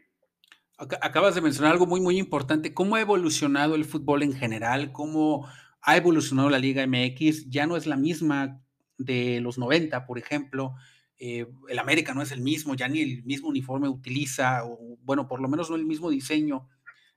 Acabas 1.02 1.36
de 1.36 1.42
mencionar 1.42 1.72
algo 1.74 1.86
muy, 1.86 2.02
muy 2.02 2.18
importante. 2.18 2.74
¿Cómo 2.74 2.96
ha 2.96 3.02
evolucionado 3.02 3.76
el 3.76 3.86
fútbol 3.86 4.24
en 4.24 4.34
general? 4.34 4.92
¿Cómo 4.92 5.48
ha 5.82 5.96
evolucionado 5.96 6.50
la 6.50 6.60
Liga 6.60 6.86
MX? 6.86 7.50
Ya 7.50 7.66
no 7.66 7.78
es 7.78 7.86
la 7.86 7.98
misma 7.98 8.62
de 9.00 9.42
los 9.42 9.58
90, 9.58 10.06
por 10.06 10.20
ejemplo. 10.20 10.76
Eh, 11.18 11.48
el 11.68 11.80
América 11.80 12.14
no 12.14 12.22
es 12.22 12.32
el 12.32 12.42
mismo, 12.42 12.76
ya 12.76 12.88
ni 12.88 13.02
el 13.02 13.24
mismo 13.24 13.50
uniforme 13.50 13.90
utiliza, 13.90 14.64
o 14.66 14.98
bueno, 15.02 15.28
por 15.28 15.42
lo 15.42 15.48
menos 15.48 15.70
no 15.70 15.76
el 15.76 15.86
mismo 15.86 16.12
diseño. 16.12 16.70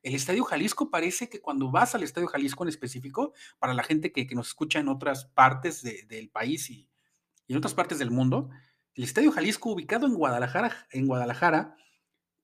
El 0.03 0.15
Estadio 0.15 0.45
Jalisco 0.45 0.91
parece 0.91 1.29
que 1.29 1.41
cuando 1.41 1.71
vas 1.71 1.95
al 1.95 2.03
Estadio 2.03 2.27
Jalisco 2.27 2.65
en 2.65 2.69
específico, 2.69 3.35
para 3.59 3.75
la 3.75 3.85
gente 3.85 4.11
que, 4.11 4.27
nos 4.35 4.49
escucha 4.49 4.81
en 4.81 4.89
otras 4.89 5.27
partes 5.27 5.83
del 5.83 6.31
país 6.31 6.71
y, 6.71 6.89
en 7.47 7.57
otras 7.57 7.75
partes 7.75 7.99
del 7.99 8.11
mundo, 8.11 8.51
el 8.95 9.05
Estadio 9.05 9.31
Jalisco 9.31 9.71
ubicado 9.71 10.07
en 10.07 10.15
Guadalajara, 10.15 10.89
en 10.91 11.07
Guadalajara, 11.07 11.77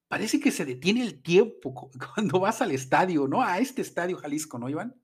parece 0.07 0.39
que 0.39 0.53
se 0.53 0.65
detiene 0.65 1.03
el 1.03 1.23
tiempo 1.23 1.91
cuando 2.15 2.41
vas 2.41 2.63
al 2.63 2.71
estadio, 2.71 3.27
¿no? 3.27 3.43
A 3.43 3.59
este 3.59 3.83
Estadio 3.83 4.17
Jalisco, 4.17 4.59
¿no, 4.59 4.69
Iván? 4.69 4.95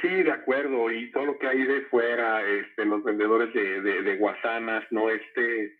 Sí, 0.00 0.08
de 0.08 0.32
acuerdo. 0.32 0.90
Y 0.90 1.10
todo 1.10 1.26
lo 1.26 1.38
que 1.38 1.48
hay 1.48 1.62
de 1.62 1.82
fuera, 1.82 2.42
este, 2.46 2.84
los 2.84 3.02
vendedores 3.02 3.52
de, 3.54 3.80
de, 3.80 4.02
de 4.02 4.16
guasanas, 4.16 4.84
¿no? 4.90 5.10
Este, 5.10 5.76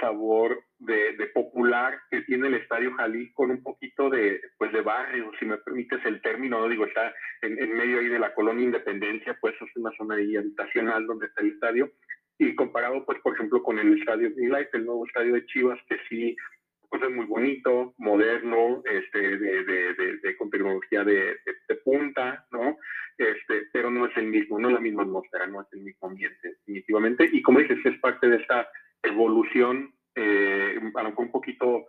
sabor 0.00 0.62
de, 0.78 1.16
de, 1.16 1.26
popular 1.28 1.98
que 2.10 2.22
tiene 2.22 2.48
el 2.48 2.54
Estadio 2.54 2.92
Jalisco 2.94 3.34
con 3.34 3.50
un 3.52 3.62
poquito 3.62 4.10
de, 4.10 4.40
pues 4.58 4.72
de 4.72 4.82
barrio, 4.82 5.30
si 5.38 5.46
me 5.46 5.58
permites 5.58 6.04
el 6.04 6.20
término, 6.22 6.60
no 6.60 6.68
digo, 6.68 6.86
está 6.86 7.14
en, 7.42 7.62
en, 7.62 7.72
medio 7.72 8.00
ahí 8.00 8.08
de 8.08 8.18
la 8.18 8.34
colonia 8.34 8.64
Independencia, 8.64 9.38
pues 9.40 9.54
es 9.60 9.76
una 9.76 9.92
zona 9.96 10.16
ahí 10.16 10.36
habitacional 10.36 11.06
donde 11.06 11.26
está 11.26 11.40
el 11.42 11.52
estadio, 11.52 11.90
y 12.38 12.54
comparado, 12.54 13.04
pues, 13.04 13.18
por 13.20 13.34
ejemplo, 13.34 13.62
con 13.62 13.78
el 13.78 13.98
Estadio 13.98 14.30
Light, 14.36 14.68
el 14.74 14.84
nuevo 14.84 15.06
estadio 15.06 15.34
de 15.34 15.46
Chivas, 15.46 15.78
que 15.88 15.96
sí 16.08 16.36
pues 16.88 17.02
es 17.02 17.10
muy 17.10 17.26
bonito, 17.26 17.94
moderno, 17.98 18.82
este, 18.84 19.38
de, 19.38 19.64
de, 19.64 20.16
de, 20.22 20.36
con 20.36 20.50
tecnología 20.50 21.04
de, 21.04 21.36
punta, 21.84 22.44
¿no? 22.50 22.76
Este, 23.16 23.68
pero 23.72 23.90
no 23.90 24.06
es 24.06 24.16
el 24.16 24.26
mismo, 24.26 24.58
no 24.58 24.68
es 24.68 24.74
la 24.74 24.80
misma 24.80 25.02
atmósfera, 25.04 25.46
no 25.46 25.62
es 25.62 25.68
el 25.72 25.80
mismo 25.80 26.08
ambiente, 26.08 26.50
definitivamente. 26.50 27.28
Y 27.32 27.42
como 27.42 27.60
dices, 27.60 27.78
es 27.84 27.98
parte 28.00 28.28
de 28.28 28.36
esta 28.36 28.68
evolución, 29.02 29.94
eh, 30.16 30.78
a 30.94 31.02
lo 31.02 31.10
mejor 31.10 31.26
un 31.26 31.32
poquito 31.32 31.86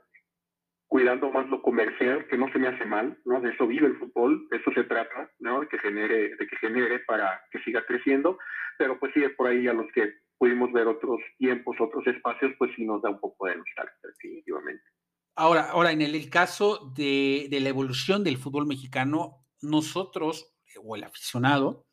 cuidando 0.87 1.31
más 1.31 1.49
lo 1.49 1.61
comercial, 1.61 2.27
que 2.27 2.37
no 2.37 2.51
se 2.51 2.59
me 2.59 2.67
hace 2.67 2.85
mal, 2.85 3.17
¿no? 3.25 3.41
De 3.41 3.49
eso 3.49 3.67
vive 3.67 3.87
el 3.87 3.97
fútbol, 3.97 4.47
de 4.49 4.57
eso 4.57 4.71
se 4.71 4.83
trata, 4.83 5.29
¿no? 5.39 5.61
De 5.61 5.67
que 5.67 5.79
genere, 5.79 6.35
de 6.35 6.47
que 6.47 6.55
genere 6.57 6.99
para 6.99 7.41
que 7.51 7.59
siga 7.59 7.83
creciendo, 7.85 8.37
pero 8.77 8.97
pues 8.99 9.11
sí, 9.13 9.21
por 9.35 9.47
ahí 9.47 9.67
a 9.67 9.73
los 9.73 9.91
que 9.91 10.13
pudimos 10.37 10.71
ver 10.71 10.87
otros 10.87 11.19
tiempos, 11.37 11.75
otros 11.79 12.05
espacios, 12.07 12.51
pues 12.57 12.71
sí 12.75 12.85
nos 12.85 13.01
da 13.01 13.09
un 13.09 13.19
poco 13.19 13.47
de 13.47 13.57
nostalgia, 13.57 13.95
definitivamente. 14.03 14.83
Ahora, 15.35 15.69
ahora 15.69 15.91
en 15.91 16.01
el, 16.01 16.29
caso 16.31 16.91
de, 16.95 17.47
la 17.51 17.69
evolución 17.69 18.23
del 18.23 18.37
fútbol 18.37 18.65
mexicano, 18.65 19.45
nosotros, 19.61 20.55
o 20.83 20.95
el 20.95 21.03
aficionado, 21.03 21.85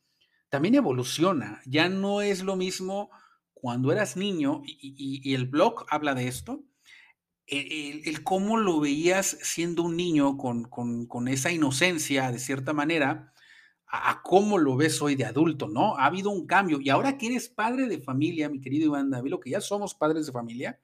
también 0.48 0.76
evoluciona. 0.76 1.60
Ya 1.66 1.90
no 1.90 2.22
es 2.22 2.42
lo 2.42 2.56
mismo 2.56 3.10
cuando 3.52 3.92
eras 3.92 4.16
niño, 4.16 4.62
y, 4.64 5.34
el 5.34 5.46
blog 5.46 5.84
habla 5.90 6.14
de 6.14 6.26
esto, 6.26 6.64
el, 7.46 8.24
cómo 8.24 8.56
lo 8.56 8.80
veías 8.80 9.26
siendo 9.42 9.82
un 9.82 9.96
niño 9.96 10.38
con, 10.38 10.64
con, 10.64 11.28
esa 11.28 11.52
inocencia, 11.52 12.32
de 12.32 12.38
cierta 12.38 12.72
manera, 12.72 13.33
a, 13.94 14.22
cómo 14.22 14.58
lo 14.58 14.76
ves 14.76 15.00
hoy 15.02 15.14
de 15.14 15.24
adulto, 15.24 15.68
¿no? 15.68 15.96
Ha 15.96 16.06
habido 16.06 16.30
un 16.30 16.46
cambio. 16.46 16.80
Y 16.80 16.90
ahora 16.90 17.16
que 17.16 17.26
eres 17.26 17.48
padre 17.48 17.86
de 17.86 18.00
familia, 18.00 18.48
mi 18.48 18.60
querido 18.60 18.86
Iván 18.86 19.10
David, 19.10 19.30
lo 19.30 19.40
que 19.40 19.50
ya 19.50 19.60
somos 19.60 19.94
padres 19.94 20.26
de 20.26 20.32
familia, 20.32 20.80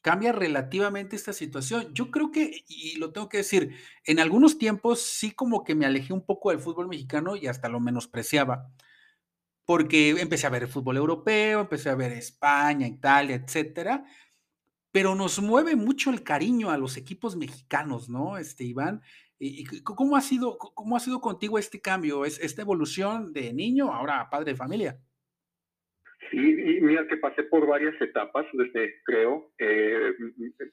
cambia 0.00 0.32
relativamente 0.32 1.16
esta 1.16 1.32
situación. 1.32 1.94
Yo 1.94 2.10
creo 2.10 2.30
que, 2.30 2.64
y 2.68 2.96
lo 2.98 3.12
tengo 3.12 3.28
que 3.28 3.38
decir, 3.38 3.74
en 4.04 4.20
algunos 4.20 4.58
tiempos 4.58 5.00
sí 5.00 5.30
como 5.30 5.64
que 5.64 5.74
me 5.74 5.86
alejé 5.86 6.12
un 6.12 6.26
poco 6.26 6.50
del 6.50 6.60
fútbol 6.60 6.88
mexicano 6.88 7.36
y 7.36 7.46
hasta 7.46 7.68
lo 7.68 7.80
menospreciaba, 7.80 8.70
porque 9.64 10.10
empecé 10.10 10.46
a 10.46 10.50
ver 10.50 10.64
el 10.64 10.68
fútbol 10.68 10.98
europeo, 10.98 11.60
empecé 11.62 11.88
a 11.88 11.94
ver 11.94 12.12
España, 12.12 12.86
Italia, 12.86 13.36
etcétera, 13.36 14.04
pero 14.94 15.16
nos 15.16 15.42
mueve 15.42 15.74
mucho 15.74 16.10
el 16.10 16.22
cariño 16.22 16.70
a 16.70 16.78
los 16.78 16.96
equipos 16.96 17.34
mexicanos, 17.34 18.08
¿no? 18.08 18.38
Este, 18.38 18.62
Iván, 18.62 19.02
¿Y 19.36 19.82
cómo 19.82 20.16
ha 20.16 20.20
sido, 20.20 20.56
cómo 20.56 20.96
ha 20.96 21.00
sido 21.00 21.20
contigo 21.20 21.58
este 21.58 21.80
cambio, 21.80 22.24
esta 22.24 22.62
evolución 22.62 23.32
de 23.32 23.52
niño 23.52 23.92
ahora 23.92 24.28
padre 24.30 24.52
de 24.52 24.56
familia? 24.56 24.96
Sí, 26.30 26.38
y 26.38 26.80
mira 26.80 27.06
que 27.08 27.16
pasé 27.16 27.42
por 27.42 27.66
varias 27.66 28.00
etapas, 28.00 28.46
desde 28.52 29.02
creo, 29.04 29.50
eh, 29.58 30.14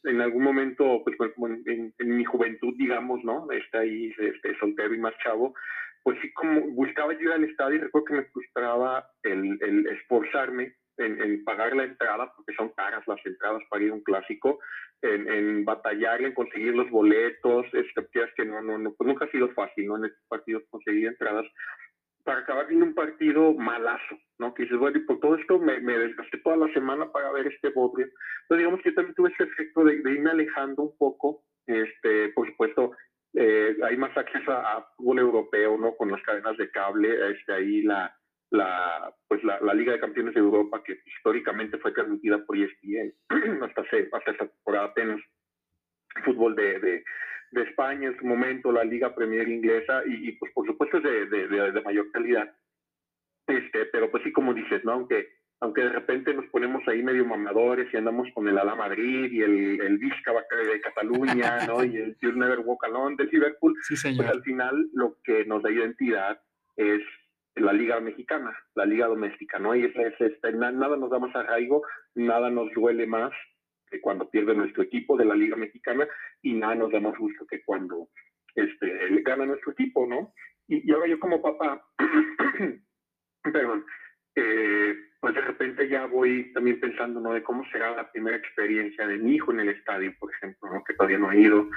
en 0.04 0.22
algún 0.22 0.44
momento, 0.44 1.04
pues 1.04 1.34
en, 1.66 1.94
mi 2.00 2.24
juventud, 2.24 2.74
digamos, 2.78 3.24
¿no? 3.24 3.52
Está 3.52 3.80
ahí 3.80 4.14
este, 4.18 4.58
soltero 4.60 4.94
y 4.94 5.00
más 5.00 5.16
chavo, 5.24 5.56
pues 6.04 6.18
sí, 6.22 6.32
como 6.34 6.62
buscaba 6.72 7.14
ir 7.14 7.30
al 7.30 7.44
estadio 7.44 7.82
recuerdo 7.82 8.06
que 8.06 8.14
me 8.14 8.26
frustraba 8.26 9.06
el, 9.24 9.58
el 9.62 9.88
esforzarme 9.88 10.76
en, 10.98 11.44
pagar 11.44 11.76
la 11.76 11.86
entrada, 11.86 12.32
porque 12.36 12.54
son 12.54 12.70
caras 12.70 13.06
las 13.08 13.26
entradas 13.26 13.62
para 13.70 13.84
ir 13.84 13.92
a 13.92 13.96
un 13.96 14.04
clásico, 14.04 14.60
en, 15.02 15.28
en 15.28 15.66
batallar, 15.66 16.22
en 16.22 16.34
conseguir 16.34 16.76
los 16.76 16.90
boletos, 16.90 17.66
este, 17.74 18.08
que 18.36 18.46
no, 18.46 18.62
no, 18.62 18.78
no, 18.78 18.94
pues 18.94 19.08
nunca 19.08 19.26
ha 19.26 19.32
sido 19.32 19.50
fácil, 19.50 19.88
¿no? 19.88 19.98
En 19.98 20.06
estos 20.06 20.24
partidos 20.28 20.64
conseguir 20.70 21.08
entradas 21.08 21.46
para 22.24 22.42
acabar 22.42 22.68
viendo 22.68 22.86
un 22.86 22.94
partido 22.94 23.54
malazo, 23.54 24.18
¿no? 24.38 24.54
Que 24.54 24.64
dices, 24.64 24.78
bueno, 24.78 24.98
y 24.98 25.02
por 25.02 25.20
todo 25.20 25.36
esto 25.36 25.58
me, 25.60 25.80
me 25.80 25.98
desgasté 25.98 26.38
toda 26.40 26.58
la 26.58 26.72
semana 26.74 27.12
para 27.12 27.32
ver 27.32 27.48
este 27.48 27.70
bodrio. 27.70 28.08
Entonces, 28.44 28.58
digamos 28.60 28.82
que 28.82 28.90
yo 28.90 28.96
también 28.96 29.16
tuve 29.16 29.30
ese 29.30 29.44
efecto 29.44 29.84
de, 29.84 29.96
irme 29.96 30.30
alejando 30.30 30.84
un 30.84 30.98
poco, 30.98 31.44
este, 31.66 32.30
por 32.30 32.48
supuesto, 32.48 32.92
eh, 33.34 33.78
hay 33.84 33.98
más 33.98 34.16
acceso 34.16 34.52
a, 34.52 34.88
fútbol 34.98 35.20
europeo, 35.20 35.78
¿no? 35.78 35.96
Con 35.96 36.12
las 36.12 36.22
cadenas 36.24 36.58
de 36.58 36.70
cable, 36.70 37.32
este, 37.32 37.54
ahí 37.54 37.82
la, 37.82 38.16
la, 38.52 39.14
pues 39.28 39.44
la, 39.44 39.60
la, 39.62 39.74
Liga 39.74 39.94
de 39.94 40.00
Campeones 40.00 40.34
de 40.34 40.42
Europa, 40.42 40.84
que 40.84 41.00
históricamente 41.06 41.78
fue 41.78 41.94
transmitida 41.94 42.38
por 42.46 42.58
ESPN 42.58 43.14
hasta, 43.64 43.82
hace, 43.82 44.10
hasta 44.12 44.32
esta 44.32 44.48
temporada 44.48 44.86
apenas, 44.88 45.22
fútbol 46.26 46.56
de, 46.56 46.80
de, 46.80 47.04
de, 47.52 47.62
España 47.64 48.10
en 48.10 48.20
su 48.20 48.26
momento, 48.26 48.72
la 48.72 48.84
Liga 48.84 49.16
Premier 49.16 49.48
inglesa, 49.48 50.04
y, 50.06 50.34
pues 50.34 50.52
por 50.54 50.68
supuesto 50.68 50.98
es 50.98 51.04
de, 51.04 51.48
de, 51.48 51.82
mayor 51.82 52.12
calidad. 52.12 52.54
Este, 53.48 53.86
pero 53.86 54.12
pues 54.12 54.24
sí, 54.24 54.34
como 54.34 54.54
dices, 54.54 54.84
¿no? 54.84 54.92
Aunque, 54.92 55.30
aunque 55.62 55.84
de 55.84 55.90
repente 55.90 56.34
nos 56.34 56.46
ponemos 56.48 56.86
ahí 56.88 57.02
medio 57.02 57.26
mamadores 57.26 57.88
y 57.94 57.98
andamos 57.98 58.28
con 58.34 58.50
el 58.50 58.58
Ala 58.58 58.76
Madrid 58.76 59.32
y 59.32 59.42
el, 59.42 59.82
el 59.82 59.98
Vizca 59.98 60.34
de 60.34 60.82
Cataluña, 60.82 61.66
¿no? 61.68 61.86
Y 61.86 61.96
el 61.96 62.18
You 62.22 62.34
Never 62.34 62.60
Walk 62.60 62.84
Alone 62.84 63.16
de 63.18 63.26
Liverpool, 63.26 63.76
sí, 63.84 63.96
señor. 63.96 64.26
pues 64.26 64.30
al 64.30 64.44
final 64.44 64.90
lo 64.94 65.18
que 65.24 65.46
nos 65.46 65.64
da 65.64 65.72
identidad 65.72 66.42
es 66.76 67.02
la 67.56 67.74
liga 67.74 68.00
mexicana, 68.00 68.56
la 68.76 68.86
liga 68.86 69.08
doméstica, 69.08 69.60
¿no? 69.60 69.76
Y 69.76 69.86
esa 69.86 70.02
es, 70.04 70.20
este, 70.20 70.54
nada 70.54 70.96
nos 70.96 71.10
da 71.10 71.20
más 71.20 71.36
arraigo, 71.36 71.84
nada 72.16 72.50
nos 72.50 72.72
duele 72.74 73.06
más 73.06 73.32
que 73.90 74.00
cuando 74.00 74.30
pierde 74.30 74.56
nuestro 74.56 74.84
equipo 74.84 75.18
de 75.18 75.26
la 75.26 75.36
liga 75.36 75.58
mexicana 75.58 76.08
y 76.42 76.54
nada 76.54 76.76
nos 76.76 76.92
da 76.92 77.00
más 77.00 77.18
gusto 77.18 77.46
que 77.46 77.62
cuando 77.64 78.08
este, 78.56 79.22
gana 79.24 79.46
nuestro 79.46 79.74
equipo, 79.74 80.08
¿no? 80.08 80.34
Y, 80.68 80.90
ahora 80.92 81.08
yo 81.08 81.20
como 81.20 81.42
papá, 81.42 81.86
perdón, 83.44 83.86
eh, 84.36 84.96
pues 85.20 85.36
de 85.36 85.42
repente 85.42 85.90
ya 85.90 86.06
voy 86.06 86.54
también 86.54 86.80
pensando, 86.80 87.20
¿no? 87.20 87.34
De 87.34 87.44
cómo 87.44 87.66
será 87.72 87.94
la 87.96 88.10
primera 88.12 88.38
experiencia 88.38 89.06
de 89.06 89.18
mi 89.18 89.36
hijo 89.36 89.52
en 89.52 89.60
el 89.60 89.70
estadio, 89.70 90.14
por 90.18 90.32
ejemplo, 90.32 90.72
¿no? 90.72 90.84
Que 90.86 90.94
todavía 90.94 91.20
no 91.20 91.30
ha 91.30 91.36
ido. 91.36 91.70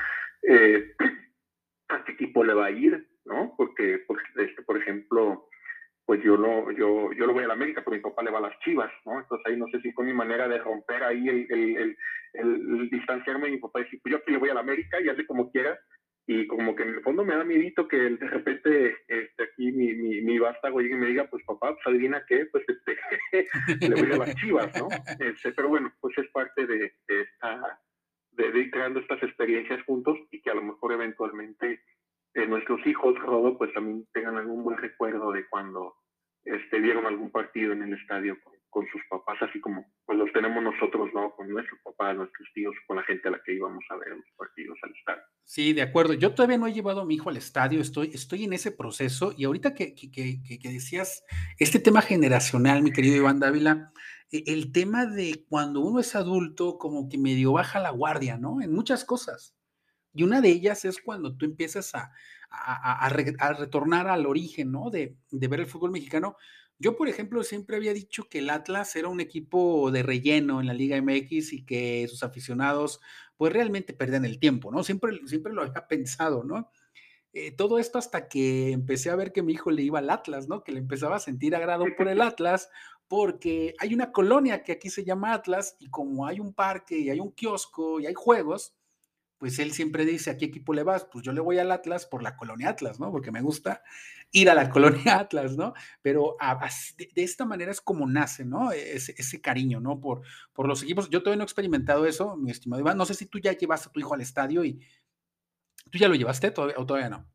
Eh, 0.43 0.95
¿A 1.88 2.04
qué 2.04 2.12
equipo 2.12 2.45
le 2.45 2.54
va 2.54 2.66
a 2.66 2.71
ir? 2.71 3.09
¿No? 3.25 3.54
Porque, 3.57 4.04
porque 4.07 4.25
este, 4.37 4.62
por 4.62 4.76
ejemplo, 4.76 5.49
pues 6.06 6.23
yo 6.23 6.37
no, 6.37 6.70
yo, 6.73 7.12
yo 7.12 7.26
lo 7.26 7.32
voy 7.32 7.44
a 7.44 7.49
la 7.49 7.54
América, 7.54 7.82
pero 7.82 7.96
mi 7.96 8.02
papá 8.02 8.23
le 8.23 8.30
va 8.30 8.38
a 8.38 8.42
las 8.42 8.58
chivas, 8.61 8.92
¿no? 9.06 9.18
Entonces 9.18 9.46
ahí 9.46 9.56
no 9.56 9.66
sé 9.68 9.80
si 9.80 9.90
fue 9.92 10.04
mi 10.04 10.12
manera 10.12 10.46
de 10.49 10.58
romper 10.58 11.02
ahí 11.02 11.28
el, 11.28 11.46
el, 11.50 11.96
el, 12.34 12.90
distanciarme 12.90 13.46
de 13.46 13.52
mi 13.52 13.58
papá 13.58 13.80
y 13.80 13.84
decir, 13.84 14.00
pues 14.02 14.12
yo 14.12 14.18
aquí 14.18 14.30
le 14.32 14.38
voy 14.38 14.50
a 14.50 14.54
la 14.54 14.61
América 14.61 15.00
y 15.00 15.08
hace 15.08 15.26
como 15.26 15.50
quiera. 15.50 15.78
Y 16.26 16.46
como 16.46 16.75
que 16.75 16.84
en 16.84 16.88
el 16.88 17.02
fondo 17.02 17.23
me 17.23 17.37
da 17.37 17.44
miedito 17.44 17.87
que 17.87 17.99
de 17.99 18.28
repente 18.28 18.96
este, 19.08 19.42
aquí 19.42 19.73
mi, 19.73 19.92
mi, 19.94 20.23
mi 20.23 20.38
vástago 20.38 20.80
y 20.80 20.88
me 20.94 21.06
diga, 21.06 21.28
pues 21.28 21.44
papá, 21.44 21.75
pues 21.75 21.87
adivina 21.87 22.25
qué, 22.26 22.46
pues 22.46 22.64
este, 22.66 22.96
le 23.88 24.02
voy 24.02 24.12
a 24.12 24.16
las 24.16 24.34
chivas, 24.37 24.73
¿no? 24.78 24.88
Este, 25.20 25.52
pero 25.52 25.68
bueno, 25.68 25.92
pues 26.00 26.16
es 26.16 26.30
parte 26.30 26.66
de, 26.66 26.94
de 27.08 27.20
esta, 27.20 27.78
de 28.32 28.58
ir 28.58 28.70
creando 28.70 29.00
estas 29.00 29.23
experiencias 29.23 29.82
juntos 29.84 30.18
y 30.30 30.40
que 30.40 30.50
a 30.50 30.54
lo 30.54 30.62
mejor 30.62 30.92
eventualmente 30.92 31.82
nuestros 32.49 32.85
hijos, 32.87 33.19
Rodo, 33.21 33.57
pues 33.57 33.73
también 33.73 34.07
tengan 34.12 34.37
algún 34.37 34.64
buen 34.64 34.76
recuerdo 34.76 35.33
de 35.33 35.47
cuando 35.49 35.95
este, 36.45 36.81
vieron 36.81 37.07
algún 37.07 37.31
partido 37.31 37.73
en 37.73 37.83
el 37.83 37.95
estadio 37.95 38.37
con, 38.71 38.85
sus 38.91 39.00
papás, 39.09 39.38
así 39.41 39.61
como 39.61 39.87
pues 40.05 40.19
los 40.19 40.33
tenemos 40.33 40.61
nosotros, 40.61 41.09
¿no? 41.14 41.31
Con 41.37 41.49
nuestros 41.49 41.79
papás, 41.85 42.17
nuestros 42.17 42.49
tíos, 42.55 42.75
con 42.88 42.97
la 42.97 43.05
gente 43.05 43.29
a 43.29 43.31
la 43.31 43.41
que 43.45 43.55
íbamos 43.55 43.85
a 43.88 43.97
ver 43.97 44.09
los 44.09 44.26
partidos 44.37 44.76
al 44.83 44.91
estadio. 44.91 45.23
Sí, 45.45 45.73
de 45.73 45.83
acuerdo. 45.83 46.14
Yo 46.14 46.35
todavía 46.35 46.59
no 46.59 46.67
he 46.67 46.73
llevado 46.73 47.03
a 47.03 47.07
mi 47.07 47.14
hijo 47.14 47.31
al 47.31 47.37
estadio, 47.37 47.81
estoy, 47.81 48.11
estoy 48.12 48.43
en 48.43 48.53
ese 48.53 48.73
proceso 48.73 49.33
y 49.38 49.45
ahorita 49.45 49.75
que, 49.75 49.95
que, 49.95 50.11
que, 50.11 50.59
que 50.59 50.69
decías 50.69 51.25
este 51.61 51.79
tema 51.79 52.03
generacional, 52.03 52.83
mi 52.83 52.91
querido 52.91 53.17
Iván 53.17 53.38
Dávila, 53.38 53.93
e, 54.33 54.43
el 54.49 54.73
tema 54.73 55.07
de 55.07 55.45
cuando 55.49 55.81
uno 55.81 56.00
es 56.00 56.17
adulto, 56.17 56.76
como 56.76 57.09
que 57.09 57.17
medio 57.17 57.53
baja 57.53 57.79
la 57.79 57.91
guardia, 57.91 58.38
¿no? 58.38 58.61
En 58.61 58.73
muchas 58.73 59.05
cosas. 59.05 59.57
Y 60.14 60.23
una 60.23 60.40
de 60.40 60.49
ellas 60.49 60.85
es 60.85 61.00
cuando 61.00 61.37
tú 61.37 61.44
empiezas 61.44 61.94
a, 61.94 62.12
a, 62.50 63.09
retornar 63.09 64.09
al 64.09 64.26
origen, 64.26 64.73
¿no? 64.73 64.90
De, 64.90 65.16
ver 65.30 65.61
el 65.61 65.66
fútbol 65.66 65.90
mexicano. 65.90 66.37
Yo, 66.78 66.97
por 66.97 67.09
ejemplo, 67.09 67.42
siempre 67.42 67.76
había 67.76 67.92
dicho 67.92 68.28
que 68.28 68.38
el 68.38 68.50
Atlas 68.50 68.94
era 68.97 69.09
un 69.09 69.21
equipo 69.21 69.90
de 69.90 70.02
relleno 70.02 70.61
en 70.61 70.66
la 70.66 70.75
Liga 70.75 71.00
MX 71.00 71.52
y 71.52 71.64
que 71.64 72.06
sus 72.09 72.23
aficionados, 72.23 73.00
pues 73.37 73.52
realmente 73.52 73.92
perdían 73.92 74.25
el 74.25 74.38
tiempo, 74.38 74.71
¿no? 74.73 74.83
Siempre, 74.83 75.18
siempre 75.26 75.52
lo 75.52 75.62
había 75.62 75.87
pensado, 75.88 76.44
¿no? 76.44 76.71
Eh, 77.33 77.50
todo 77.50 77.80
esto 77.80 77.99
hasta 77.99 78.28
que 78.28 78.71
empecé 78.71 79.11
a 79.11 79.16
ver 79.16 79.33
que 79.33 79.42
mi 79.42 79.54
hijo 79.54 79.73
le 79.73 79.83
iba 79.83 79.99
al 79.99 80.11
Atlas, 80.11 80.49
¿no? 80.49 80.62
Que 80.62 80.71
le 80.71 80.78
empezaba 80.78 81.16
a 81.16 81.21
sentir 81.21 81.56
agrado 81.56 81.85
por 81.97 82.09
el 82.09 82.21
Atlas, 82.21 82.71
porque 83.09 83.75
hay 83.78 83.92
una 83.92 84.12
colonia 84.12 84.62
que 84.62 84.73
aquí 84.73 84.88
se 84.88 85.04
llama 85.04 85.35
Atlas 85.35 85.76
y 85.80 85.90
como 85.90 86.26
hay 86.26 86.38
un 86.38 86.54
parque 86.54 86.97
y 86.99 87.11
hay 87.11 87.18
un 87.21 87.33
kiosco 87.33 88.00
y 88.00 88.06
hay 88.06 88.14
juegos, 88.14 88.75
pues 89.38 89.59
él 89.59 89.73
siempre 89.73 90.05
dice, 90.05 90.31
¿a 90.31 90.37
qué 90.37 90.47
equipo 90.47 90.73
le 90.75 90.83
vas? 90.83 91.05
Pues 91.05 91.25
yo 91.25 91.33
le 91.33 91.41
voy 91.41 91.59
al 91.59 91.71
Atlas 91.71 92.07
por 92.07 92.23
la 92.23 92.37
colonia 92.37 92.71
Atlas, 92.71 93.00
¿no? 93.00 93.11
Porque 93.11 93.31
me 93.31 93.43
gusta 93.43 93.83
ir 94.33 94.49
a 94.49 94.55
la 94.55 94.71
colonia 94.71 95.19
Atlas, 95.19 95.57
¿no? 95.57 95.75
Pero 96.03 96.37
de, 96.97 97.23
esta 97.23 97.45
manera 97.45 97.71
es 97.71 97.81
como 97.81 98.07
nace, 98.07 98.45
¿no? 98.45 98.73
Ese, 98.73 99.14
ese, 99.17 99.41
cariño, 99.41 99.81
¿no? 99.81 100.00
Por, 100.00 100.23
por 100.53 100.69
los 100.69 100.83
equipos. 100.83 101.11
Yo 101.11 101.23
todavía 101.23 101.38
no 101.38 101.45
he 101.45 101.47
experimentado 101.47 102.07
eso, 102.07 102.37
mi 102.37 102.50
estimado 102.50 102.81
Iván. 102.81 102.97
No 102.97 103.07
sé 103.07 103.14
si 103.14 103.26
tú 103.26 103.38
ya 103.38 103.53
llevaste 103.53 103.88
a 103.88 103.93
tu 103.93 104.00
hijo 104.00 104.14
al 104.14 104.21
estadio 104.21 104.64
y 104.64 104.81
tú 105.91 105.99
ya 105.99 106.09
lo 106.09 106.14
llevaste 106.14 106.50
todavía, 106.50 106.76
o 106.79 106.87
todavía 106.87 107.11
no. 107.11 107.26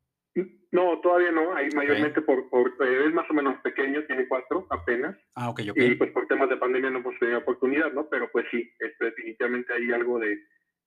No, 0.72 1.00
todavía 1.02 1.32
no. 1.32 1.56
Hay 1.56 1.70
mayormente 1.76 2.22
por, 2.22 2.50
por, 2.50 2.68
eh, 2.82 3.08
es 3.08 3.14
más 3.14 3.30
o 3.30 3.34
menos 3.34 3.60
pequeño, 3.62 4.06
tiene 4.06 4.28
cuatro 4.28 4.68
apenas. 4.70 5.18
Ah, 5.36 5.50
ok, 5.50 5.62
ok. 5.72 5.78
Y 5.78 5.96
pues 5.96 6.12
por 6.12 6.28
temas 6.28 6.50
de 6.50 6.58
pandemia 6.58 6.92
no 6.92 7.00
hemos 7.00 7.18
tenido 7.20 7.40
oportunidad, 7.40 7.92
¿no? 7.94 8.08
Pero 8.10 8.30
pues 8.32 8.46
sí, 8.52 8.72
este, 8.80 9.06
definitivamente 9.06 9.74
hay 9.74 9.92
algo 9.92 10.20
de 10.20 10.40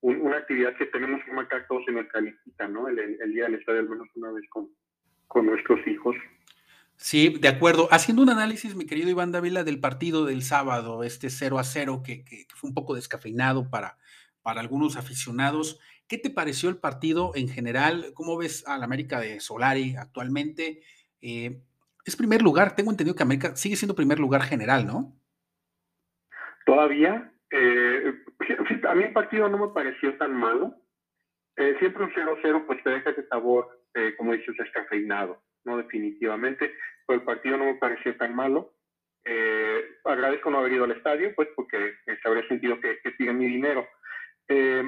una 0.03 0.37
actividad 0.37 0.77
que 0.77 0.87
tenemos 0.87 1.25
que 1.25 1.33
marcar 1.33 1.67
todos 1.69 1.85
en 1.89 1.95
nuestra 1.95 2.21
lista, 2.21 2.69
¿no? 2.69 2.89
El, 2.89 3.33
día 3.33 3.45
del 3.45 3.55
estadio 3.55 3.81
al 3.81 3.89
menos 3.89 4.09
una 4.17 4.33
vez 4.33 4.45
con, 4.51 4.69
con 5.29 5.47
nuestros 5.47 5.87
hijos. 5.87 6.17
Sí, 6.97 7.37
de 7.41 7.49
acuerdo. 7.49 7.89
Haciendo 7.91 8.23
un 8.23 8.31
análisis, 8.31 8.75
mi 8.75 8.85
querido 8.85 9.11
Iván 9.11 9.33
Dávila, 9.33 9.65
del 9.65 9.81
partido 9.81 10.25
del 10.25 10.43
sábado, 10.43 11.05
este 11.05 11.31
0 11.31 11.59
a 11.59 11.65
0, 11.65 12.03
que, 12.05 12.25
que, 12.25 12.47
fue 12.55 12.69
un 12.69 12.75
poco 12.75 12.95
descafeinado 12.95 13.71
para, 13.71 13.97
para 14.43 14.61
algunos 14.61 14.97
aficionados. 14.97 15.81
¿Qué 16.09 16.19
te 16.19 16.31
pareció 16.31 16.69
el 16.69 16.77
partido 16.77 17.33
en 17.35 17.49
general? 17.49 18.13
¿Cómo 18.15 18.37
ves 18.37 18.67
al 18.67 18.83
América 18.83 19.21
de 19.21 19.41
Solari 19.41 19.97
actualmente? 19.97 20.83
Eh, 21.21 21.63
es 22.05 22.17
primer 22.17 22.43
lugar, 22.43 22.75
tengo 22.75 22.91
entendido 22.91 23.15
que 23.15 23.23
América 23.23 23.55
sigue 23.57 23.77
siendo 23.77 23.95
primer 23.95 24.19
lugar 24.19 24.43
general, 24.43 24.87
¿no? 24.87 25.17
Todavía. 26.67 27.32
Eh, 27.53 28.15
a 28.89 28.95
mí 28.95 29.05
el 29.05 29.13
partido 29.13 29.49
no 29.49 29.59
me 29.59 29.73
pareció 29.73 30.17
tan 30.17 30.35
malo. 30.35 30.75
Eh, 31.57 31.77
siempre 31.79 32.05
un 32.05 32.13
0-0 32.13 32.67
pues 32.67 32.83
te 32.83 32.91
deja 32.91 33.11
ese 33.11 33.27
sabor, 33.29 33.69
como 34.17 34.33
dices, 34.33 34.57
descafeinado, 34.57 35.43
¿no? 35.65 35.77
Definitivamente. 35.77 36.75
Pero 37.07 37.21
el 37.21 37.27
partido 37.27 37.59
no 37.59 37.67
me 37.67 37.75
pareció 37.75 38.17
tan 38.17 38.35
malo. 38.35 38.73
agradezco 40.05 40.51
no 40.51 40.59
haber 40.59 40.73
ido 40.73 40.85
al 40.85 40.93
estadio, 40.93 41.35
pues 41.35 41.49
porque 41.55 41.95
se 42.05 42.29
habría 42.29 42.49
sentido 42.49 42.81
que, 42.81 42.99
que 43.01 43.33
mi 43.33 43.47
dinero. 43.47 43.87
Eh, 44.49 44.83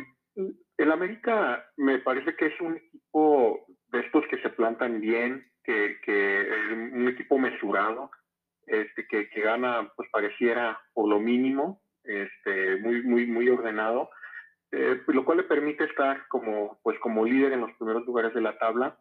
el 0.77 0.93
América 0.93 1.71
me 1.77 1.99
parece 1.99 2.35
que 2.37 2.47
es 2.47 2.61
un 2.61 2.77
equipo 2.77 3.65
de 3.89 4.01
estos 4.01 4.27
que 4.29 4.41
se 4.41 4.51
plantan 4.51 5.01
bien, 5.01 5.47
que, 5.63 5.99
que 6.03 6.47
un 6.73 7.09
equipo 7.09 7.39
mesurado, 7.39 8.11
este, 8.67 9.07
que, 9.07 9.29
que, 9.31 9.41
gana, 9.41 9.93
pues 9.97 10.09
pareciera 10.11 10.79
por 10.93 11.09
lo 11.09 11.21
mínimo, 11.21 11.83
este, 12.05 12.77
muy, 12.77 13.03
muy, 13.03 13.27
muy 13.27 13.49
ordenado, 13.49 14.11
eh, 14.73 15.01
lo 15.07 15.25
cual 15.25 15.39
le 15.39 15.45
permite 15.45 15.85
estar 15.85 16.27
como, 16.29 16.81
pues 16.83 16.99
como 17.01 17.25
líder 17.25 17.53
en 17.53 17.61
los 17.61 17.73
primeros 17.73 18.05
lugares 18.07 18.35
de 18.35 18.41
la 18.41 18.59
tabla. 18.59 18.99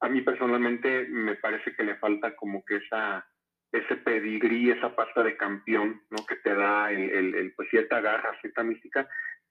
A 0.00 0.08
mí 0.08 0.22
personalmente 0.22 1.06
me 1.08 1.36
parece 1.36 1.74
que 1.74 1.84
le 1.84 1.96
falta 1.96 2.34
como 2.36 2.64
que 2.64 2.76
esa, 2.76 3.26
ese 3.72 3.96
pedigrí, 3.96 4.70
esa 4.70 4.94
pasta 4.94 5.22
de 5.22 5.36
campeón, 5.36 6.02
¿no? 6.10 6.24
Que 6.26 6.36
te 6.36 6.54
da 6.54 6.90
el, 6.90 7.34
el 7.34 7.52
pues 7.54 7.68
cierta 7.70 8.00
garra, 8.00 8.38
cierta 8.40 8.62
mística, 8.62 9.08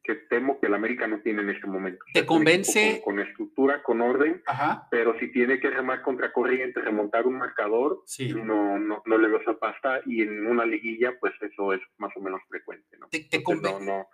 que 0.09 0.15
temo 0.15 0.59
que 0.59 0.65
el 0.65 0.73
América 0.73 1.05
no 1.05 1.21
tiene 1.21 1.43
en 1.43 1.51
este 1.51 1.67
momento. 1.67 2.03
¿Te 2.11 2.25
convence? 2.25 2.99
Con, 3.05 3.19
estructura, 3.19 3.83
con 3.83 4.01
orden, 4.01 4.41
pero 4.89 5.13
si 5.19 5.31
tiene 5.31 5.59
que 5.59 5.69
remar 5.69 6.01
contra 6.01 6.33
corriente, 6.33 6.81
remontar 6.81 7.27
un 7.27 7.37
marcador, 7.37 8.03
no, 8.43 8.79
no, 8.79 9.03
no, 9.05 9.17
le 9.19 9.27
veo 9.27 9.39
esa 9.39 9.53
pasta 9.53 10.01
y 10.07 10.23
en 10.23 10.47
una 10.47 10.65
liguilla, 10.65 11.13
pues 11.19 11.33
eso 11.41 11.73
es 11.73 11.81
más 11.99 12.11
o 12.17 12.21
menos 12.21 12.41
frecuente. 12.49 12.97
¿no? 12.97 13.07
¿Te, 13.09 13.29
no, 13.61 13.79
no, 13.79 14.07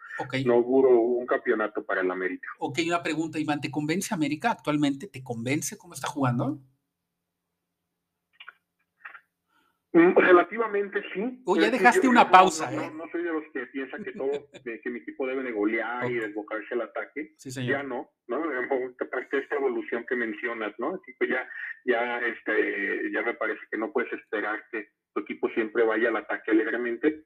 no 0.46 0.54
auguro 0.54 0.90
un 0.90 1.25
campeonato 1.25 1.86
para 1.86 2.02
el 2.02 2.12
América. 2.12 2.50
Ok, 2.60 2.80
una 2.86 3.02
pregunta, 3.02 3.40
Iván, 3.40 3.62
¿te 3.62 3.72
convence 3.72 4.14
América 4.14 4.52
actualmente? 4.52 5.08
¿Te 5.08 5.24
convence 5.24 5.78
cómo 5.78 5.94
está 5.94 6.08
jugando? 6.08 6.60
Relativamente 9.96 11.02
sí. 11.14 11.42
O 11.46 11.56
ya 11.56 11.70
dejaste 11.70 12.08
una 12.08 12.30
pausa, 12.30 12.72
¿eh? 12.72 12.92
No, 12.94 13.08
soy 13.12 13.24
de 13.24 13.32
los 13.32 13.44
que 13.54 13.66
piensan 13.68 14.04
que 14.04 14.12
todo, 14.12 14.30
que 14.84 14.90
mi 14.90 15.00
equipo 15.00 15.25
debe 15.25 15.44
de 15.44 15.52
golear 15.52 16.10
y 16.10 16.16
desbocarse 16.16 16.74
al 16.74 16.82
ataque. 16.82 17.34
Sí, 17.38 17.52
señor. 17.52 17.72
Ya 17.72 17.84
no, 17.84 18.10
¿no? 18.28 18.44
Esta 19.32 19.56
evolución 19.56 20.06
que 20.08 20.16
mencionas, 20.16 20.74
¿no? 20.80 20.96
Así 20.96 21.14
que 21.20 21.28
ya, 21.28 21.48
ya, 21.86 22.20
este, 22.20 23.12
ya 23.12 23.22
me 23.22 23.34
parece 23.34 23.62
que 23.72 23.78
no 23.78 23.92
puedes 23.92 24.12
esperar 24.14 24.64
que 24.72 24.90
tu 25.14 25.22
equipo 25.22 25.50
siempre 25.50 25.84
vaya 25.84 26.10
al 26.10 26.18
ataque 26.18 26.52
alegremente. 26.52 27.24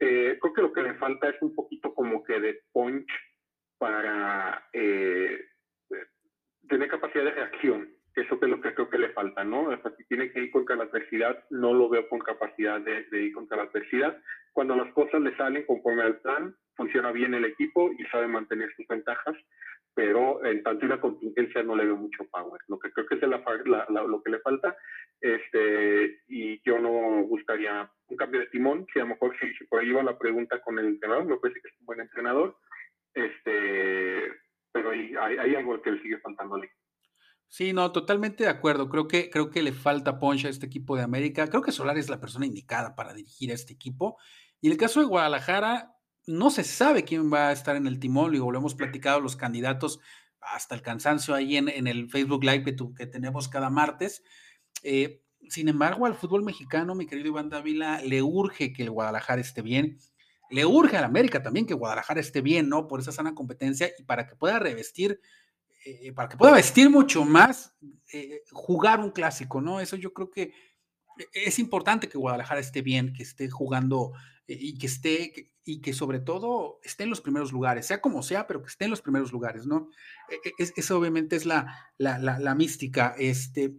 Eh, 0.00 0.38
creo 0.40 0.52
que 0.52 0.62
lo 0.62 0.72
que 0.72 0.82
le 0.82 0.94
falta 0.94 1.28
es 1.28 1.36
un 1.40 1.54
poquito 1.54 1.94
como 1.94 2.22
que 2.22 2.40
de 2.40 2.60
punch 2.72 3.08
para 3.78 4.68
eh, 4.72 5.40
tener 6.68 6.88
capacidad 6.88 7.24
de 7.24 7.30
reacción 7.30 7.97
eso 8.20 8.38
es 8.40 8.48
lo 8.48 8.60
que 8.60 8.74
creo 8.74 8.88
que 8.88 8.98
le 8.98 9.10
falta, 9.10 9.44
¿no? 9.44 9.68
O 9.68 9.76
sea, 9.76 9.92
si 9.96 10.04
tiene 10.04 10.30
que 10.32 10.40
ir 10.44 10.50
contra 10.50 10.76
la 10.76 10.84
adversidad, 10.84 11.44
no 11.50 11.74
lo 11.74 11.88
veo 11.88 12.08
con 12.08 12.18
capacidad 12.20 12.80
de, 12.80 13.06
ir 13.12 13.32
contra 13.32 13.56
la 13.56 13.64
adversidad. 13.64 14.16
Cuando 14.52 14.76
las 14.76 14.92
cosas 14.92 15.20
le 15.20 15.36
salen 15.36 15.64
conforme 15.66 16.02
al 16.02 16.18
plan, 16.20 16.54
funciona 16.76 17.12
bien 17.12 17.34
el 17.34 17.44
equipo 17.44 17.90
y 17.98 18.04
sabe 18.06 18.28
mantener 18.28 18.72
sus 18.74 18.86
ventajas, 18.86 19.36
pero 19.94 20.44
en 20.44 20.62
tanto 20.62 20.86
una 20.86 21.00
contingencia 21.00 21.62
no 21.62 21.76
le 21.76 21.86
veo 21.86 21.96
mucho 21.96 22.24
power. 22.30 22.60
Lo 22.68 22.78
que 22.78 22.90
creo 22.92 23.06
que 23.06 23.16
es 23.16 23.22
lo 23.22 24.22
que 24.22 24.30
le 24.30 24.38
falta, 24.40 24.76
este, 25.20 26.20
y 26.28 26.60
yo 26.62 26.78
no 26.78 27.24
buscaría 27.26 27.90
un 28.08 28.16
cambio 28.16 28.40
de 28.40 28.46
timón, 28.46 28.86
si 28.92 29.00
a 29.00 29.02
lo 29.02 29.08
mejor 29.08 29.36
si, 29.38 29.64
por 29.66 29.80
ahí 29.80 29.90
va 29.90 30.02
la 30.02 30.18
pregunta 30.18 30.60
con 30.62 30.78
el 30.78 30.86
entrenador, 30.86 31.24
me 31.24 31.36
parece 31.36 31.60
que 31.60 31.68
es 31.68 31.80
un 31.80 31.86
buen 31.86 32.00
entrenador, 32.00 32.56
este, 33.14 34.32
pero 34.72 34.90
hay, 34.90 35.14
hay, 35.16 35.54
algo 35.56 35.80
que 35.82 35.90
le 35.90 36.02
sigue 36.02 36.18
faltando 36.18 36.54
al 36.54 36.64
equipo. 36.64 36.77
Sí, 37.48 37.72
no, 37.72 37.92
totalmente 37.92 38.44
de 38.44 38.50
acuerdo. 38.50 38.88
Creo 38.88 39.08
que, 39.08 39.30
creo 39.30 39.50
que 39.50 39.62
le 39.62 39.72
falta 39.72 40.18
punch 40.18 40.44
a 40.44 40.48
este 40.50 40.66
equipo 40.66 40.96
de 40.96 41.02
América. 41.02 41.48
Creo 41.48 41.62
que 41.62 41.72
Solar 41.72 41.96
es 41.96 42.10
la 42.10 42.20
persona 42.20 42.46
indicada 42.46 42.94
para 42.94 43.14
dirigir 43.14 43.50
a 43.50 43.54
este 43.54 43.72
equipo. 43.72 44.18
Y 44.60 44.66
en 44.66 44.72
el 44.72 44.78
caso 44.78 45.00
de 45.00 45.06
Guadalajara, 45.06 45.94
no 46.26 46.50
se 46.50 46.62
sabe 46.62 47.04
quién 47.04 47.32
va 47.32 47.48
a 47.48 47.52
estar 47.52 47.74
en 47.76 47.86
el 47.86 47.98
timón. 47.98 48.32
Digo, 48.32 48.52
lo 48.52 48.58
hemos 48.58 48.74
platicado 48.74 49.20
los 49.20 49.34
candidatos 49.34 49.98
hasta 50.40 50.74
el 50.74 50.82
cansancio 50.82 51.34
ahí 51.34 51.56
en, 51.56 51.68
en 51.68 51.86
el 51.86 52.10
Facebook 52.10 52.44
Live 52.44 52.64
que, 52.64 53.06
tenemos 53.06 53.48
cada 53.48 53.70
martes. 53.70 54.22
Eh, 54.82 55.22
sin 55.48 55.68
embargo, 55.68 56.04
al 56.04 56.14
fútbol 56.14 56.44
mexicano, 56.44 56.94
mi 56.94 57.06
querido 57.06 57.28
Iván 57.28 57.48
Dávila, 57.48 58.02
le 58.02 58.22
urge 58.22 58.74
que 58.74 58.82
el 58.82 58.90
Guadalajara 58.90 59.40
esté 59.40 59.62
bien. 59.62 59.98
Le 60.50 60.66
urge 60.66 60.96
al 60.98 61.04
América 61.04 61.42
también 61.42 61.66
que 61.66 61.74
Guadalajara 61.74 62.20
esté 62.20 62.42
bien, 62.42 62.68
¿no? 62.68 62.88
Por 62.88 63.00
esa 63.00 63.12
sana 63.12 63.34
competencia 63.34 63.90
y 63.98 64.02
para 64.02 64.26
que 64.26 64.36
pueda 64.36 64.58
revestir 64.58 65.20
eh, 65.84 66.12
para 66.12 66.28
que 66.28 66.36
pueda 66.36 66.54
vestir 66.54 66.90
mucho 66.90 67.24
más, 67.24 67.76
eh, 68.12 68.42
jugar 68.50 69.00
un 69.00 69.10
clásico, 69.10 69.60
¿no? 69.60 69.80
Eso 69.80 69.96
yo 69.96 70.12
creo 70.12 70.30
que 70.30 70.52
es 71.32 71.58
importante 71.58 72.08
que 72.08 72.18
Guadalajara 72.18 72.60
esté 72.60 72.82
bien, 72.82 73.12
que 73.12 73.22
esté 73.22 73.48
jugando 73.48 74.12
eh, 74.46 74.56
y 74.58 74.78
que 74.78 74.86
esté, 74.86 75.52
y 75.64 75.80
que 75.80 75.92
sobre 75.92 76.20
todo 76.20 76.80
esté 76.82 77.04
en 77.04 77.10
los 77.10 77.20
primeros 77.20 77.52
lugares, 77.52 77.86
sea 77.86 78.00
como 78.00 78.22
sea, 78.22 78.46
pero 78.46 78.62
que 78.62 78.68
esté 78.68 78.84
en 78.86 78.90
los 78.90 79.02
primeros 79.02 79.32
lugares, 79.32 79.66
¿no? 79.66 79.90
E, 80.28 80.48
e, 80.62 80.72
eso 80.76 80.98
obviamente 80.98 81.36
es 81.36 81.46
la, 81.46 81.92
la, 81.98 82.54
mística. 82.54 83.14
Este, 83.18 83.74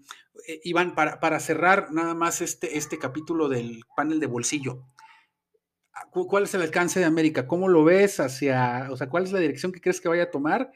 Iván, 0.64 0.96
para, 0.96 1.20
para, 1.20 1.40
cerrar 1.40 1.92
nada 1.92 2.14
más 2.14 2.42
este, 2.42 2.78
este 2.78 2.98
capítulo 2.98 3.50
del 3.50 3.84
panel 3.96 4.20
de 4.20 4.28
bolsillo, 4.28 4.86
¿cuál 6.12 6.44
es 6.44 6.54
el 6.54 6.62
alcance 6.62 7.00
de 7.00 7.06
América? 7.06 7.48
¿Cómo 7.48 7.68
lo 7.68 7.84
ves 7.84 8.20
hacia, 8.20 8.88
o 8.90 8.98
sea, 8.98 9.10
cuál 9.10 9.24
es 9.24 9.32
la 9.32 9.40
dirección 9.40 9.72
que 9.72 9.82
crees 9.82 10.02
que 10.02 10.10
vaya 10.10 10.24
a 10.24 10.32
tomar? 10.32 10.72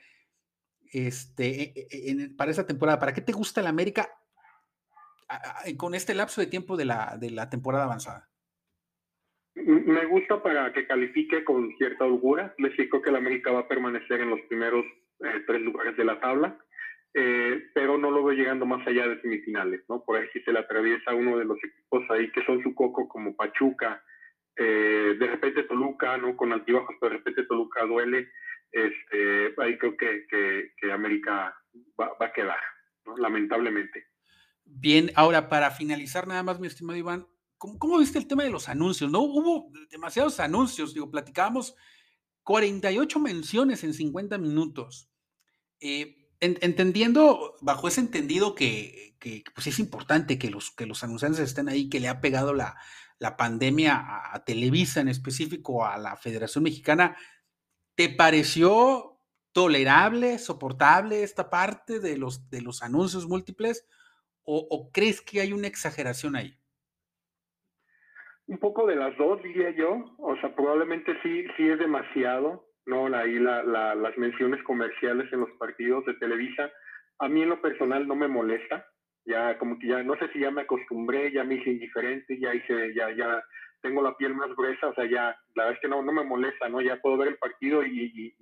Este, 0.93 1.73
e, 1.75 1.87
e, 1.91 2.29
para 2.37 2.51
esta 2.51 2.67
temporada? 2.67 2.99
¿Para 2.99 3.13
qué 3.13 3.21
te 3.21 3.33
gusta 3.33 3.61
el 3.61 3.67
América 3.67 4.09
con 5.77 5.95
este 5.95 6.13
lapso 6.13 6.41
de 6.41 6.47
tiempo 6.47 6.77
de 6.77 6.85
la, 6.85 7.17
de 7.19 7.31
la 7.31 7.49
temporada 7.49 7.85
avanzada? 7.85 8.29
Me 9.55 10.05
gusta 10.05 10.41
para 10.41 10.73
que 10.73 10.87
califique 10.87 11.43
con 11.43 11.75
cierta 11.77 12.05
holgura. 12.05 12.53
Les 12.57 12.75
digo 12.75 13.01
que 13.01 13.09
el 13.09 13.15
América 13.15 13.51
va 13.51 13.61
a 13.61 13.67
permanecer 13.67 14.21
en 14.21 14.31
los 14.31 14.41
primeros 14.41 14.85
eh, 15.19 15.43
tres 15.45 15.61
lugares 15.61 15.95
de 15.95 16.05
la 16.05 16.19
tabla, 16.19 16.57
eh, 17.13 17.69
pero 17.73 17.97
no 17.97 18.09
lo 18.09 18.23
veo 18.23 18.35
llegando 18.35 18.65
más 18.65 18.85
allá 18.87 19.07
de 19.07 19.21
semifinales, 19.21 19.81
¿no? 19.87 20.03
Por 20.03 20.17
ahí 20.17 20.27
si 20.33 20.41
se 20.41 20.51
le 20.51 20.59
atraviesa 20.59 21.13
uno 21.13 21.37
de 21.37 21.45
los 21.45 21.57
equipos 21.63 22.03
ahí 22.09 22.31
que 22.31 22.43
son 22.45 22.63
su 22.63 22.73
coco 22.73 23.07
como 23.07 23.35
Pachuca, 23.35 24.03
eh, 24.55 25.15
de 25.19 25.27
repente 25.27 25.63
Toluca, 25.63 26.17
¿no? 26.17 26.35
Con 26.35 26.51
altibajos, 26.51 26.95
pero 26.99 27.11
de 27.11 27.17
repente 27.19 27.43
Toluca 27.43 27.85
duele 27.85 28.29
este, 28.73 29.53
ahí 29.61 29.77
creo 29.77 29.95
que, 29.95 30.25
que, 30.27 30.91
América 30.91 31.55
va, 31.99 32.11
a 32.19 32.33
quedar, 32.33 32.59
lamentablemente. 33.17 34.07
Bien, 34.65 35.11
ahora 35.15 35.47
para 35.47 35.69
finalizar 35.69 36.27
nada 36.27 36.41
más, 36.41 36.59
mi 36.59 36.67
estimado 36.67 36.97
Iván, 36.97 37.27
¿cómo, 37.57 37.99
viste 37.99 38.17
el 38.17 38.27
tema 38.27 38.43
de 38.43 38.49
los 38.49 38.69
anuncios? 38.69 39.11
No 39.11 39.19
hubo 39.21 39.71
demasiados 39.91 40.39
anuncios, 40.39 40.93
digo, 40.93 41.11
platicábamos 41.11 41.75
48 42.41 43.19
menciones 43.19 43.83
en 43.83 43.93
50 43.93 44.39
minutos. 44.39 45.07
Eh, 45.79 46.29
entendiendo, 46.39 47.55
bajo 47.61 47.87
ese 47.87 48.01
entendido 48.01 48.55
que, 48.55 49.15
que, 49.19 49.43
pues 49.53 49.67
es 49.67 49.77
importante 49.79 50.39
que 50.39 50.49
los, 50.49 50.71
que 50.71 50.87
los 50.87 51.03
anunciantes 51.03 51.39
estén 51.41 51.69
ahí, 51.69 51.89
que 51.89 51.99
le 51.99 52.09
ha 52.09 52.21
pegado 52.21 52.53
la, 52.53 52.75
la 53.19 53.37
pandemia 53.37 53.95
a, 53.95 54.35
a 54.35 54.43
Televisa 54.43 54.99
en 54.99 55.09
específico, 55.09 55.85
a 55.85 55.97
la 55.97 56.17
Federación 56.17 56.63
Mexicana, 56.63 57.15
¿Te 57.95 58.09
pareció 58.09 59.13
tolerable, 59.53 60.39
soportable 60.39 61.23
esta 61.23 61.49
parte 61.49 61.99
de 61.99 62.17
los, 62.17 62.49
de 62.49 62.61
los 62.61 62.81
anuncios 62.81 63.27
múltiples 63.27 63.87
o, 64.45 64.89
crees 64.91 65.21
que 65.21 65.39
hay 65.39 65.53
una 65.53 65.67
exageración 65.67 66.35
ahí? 66.35 66.57
Un 68.47 68.57
poco 68.57 68.85
de 68.85 68.97
las 68.97 69.17
dos, 69.17 69.41
diría 69.41 69.69
yo. 69.71 70.15
O 70.17 70.35
sea, 70.41 70.53
probablemente 70.53 71.13
sí, 71.23 71.45
sí 71.55 71.69
es 71.69 71.79
demasiado, 71.79 72.67
¿no? 72.85 73.05
Ahí 73.15 73.39
la, 73.39 73.63
las 73.63 74.17
menciones 74.17 74.61
comerciales 74.63 75.31
en 75.31 75.41
los 75.41 75.51
partidos 75.51 76.05
de 76.05 76.15
Televisa. 76.15 76.69
A 77.19 77.29
mí 77.29 77.41
en 77.41 77.49
lo 77.49 77.61
personal 77.61 78.05
no 78.05 78.15
me 78.15 78.27
molesta. 78.27 78.85
Ya 79.25 79.57
como 79.57 79.79
que 79.79 79.87
ya, 79.87 80.03
no 80.03 80.17
sé 80.17 80.27
si 80.33 80.39
ya 80.39 80.51
me 80.51 80.63
acostumbré, 80.63 81.31
ya 81.31 81.45
me 81.45 81.55
hice 81.55 81.69
indiferente, 81.69 82.37
ya 82.37 82.53
hice, 82.53 82.93
ya, 82.93 83.15
ya 83.15 83.41
tengo 83.83 84.01
la 84.01 84.17
piel 84.17 84.33
más 84.33 84.49
gruesa, 84.55 84.87
o 84.87 84.95
sea, 84.95 85.05
ya, 85.05 85.37
la 85.53 85.65
verdad 85.65 85.73
es 85.73 85.79
que 85.81 85.87
no, 85.87 86.01
no 86.01 86.11
me 86.11 86.23
molesta, 86.23 86.67
¿no? 86.69 86.81
Ya 86.81 87.01
puedo 87.01 87.17
ver 87.17 87.27
el 87.27 87.37
partido 87.37 87.85
y, 87.85 88.35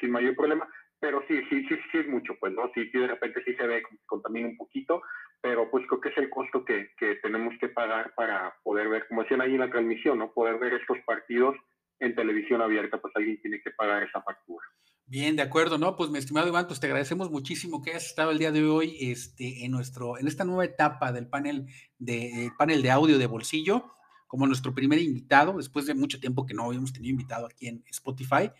sin 0.00 0.10
mayor 0.10 0.34
problema, 0.34 0.68
pero 0.98 1.22
sí, 1.28 1.40
sí, 1.48 1.64
sí, 1.68 1.76
sí 1.92 1.98
es 1.98 2.08
mucho, 2.08 2.34
pues, 2.40 2.52
¿no? 2.54 2.70
Sí, 2.74 2.88
sí, 2.90 2.98
de 2.98 3.06
repente 3.06 3.42
sí 3.44 3.54
se 3.54 3.66
ve, 3.66 3.82
contamina 4.06 4.48
un 4.48 4.56
poquito, 4.56 5.02
pero 5.40 5.70
pues 5.70 5.86
creo 5.86 6.00
que 6.00 6.08
es 6.08 6.18
el 6.18 6.30
costo 6.30 6.64
que, 6.64 6.90
que 6.98 7.16
tenemos 7.16 7.54
que 7.60 7.68
pagar 7.68 8.14
para 8.16 8.54
poder 8.64 8.88
ver, 8.88 9.06
como 9.06 9.22
decían 9.22 9.42
ahí 9.42 9.54
en 9.54 9.60
la 9.60 9.70
transmisión, 9.70 10.18
¿no? 10.18 10.32
Poder 10.32 10.58
ver 10.58 10.74
estos 10.74 10.98
partidos 11.06 11.54
en 12.00 12.14
televisión 12.14 12.62
abierta, 12.62 12.98
pues 12.98 13.14
alguien 13.16 13.40
tiene 13.40 13.60
que 13.60 13.70
pagar 13.72 14.02
esa 14.02 14.22
factura. 14.22 14.66
Bien, 15.10 15.36
de 15.36 15.42
acuerdo, 15.42 15.78
¿no? 15.78 15.96
Pues 15.96 16.10
mi 16.10 16.18
estimado 16.18 16.48
Iván, 16.48 16.66
pues 16.66 16.80
te 16.80 16.86
agradecemos 16.86 17.30
muchísimo 17.30 17.80
que 17.80 17.90
hayas 17.90 18.04
estado 18.04 18.30
el 18.30 18.38
día 18.38 18.52
de 18.52 18.62
hoy 18.64 18.94
este, 19.00 19.64
en, 19.64 19.72
nuestro, 19.72 20.18
en 20.18 20.28
esta 20.28 20.44
nueva 20.44 20.66
etapa 20.66 21.12
del 21.12 21.28
panel 21.28 21.66
de, 21.98 22.50
panel 22.58 22.82
de 22.82 22.90
audio 22.90 23.16
de 23.16 23.26
bolsillo, 23.26 23.90
como 24.28 24.46
nuestro 24.46 24.74
primer 24.74 25.00
invitado, 25.00 25.56
después 25.56 25.86
de 25.86 25.94
mucho 25.94 26.20
tiempo 26.20 26.46
que 26.46 26.54
no 26.54 26.66
habíamos 26.66 26.92
tenido 26.92 27.10
invitado 27.10 27.46
aquí 27.46 27.66
en 27.66 27.82
Spotify. 27.90 28.50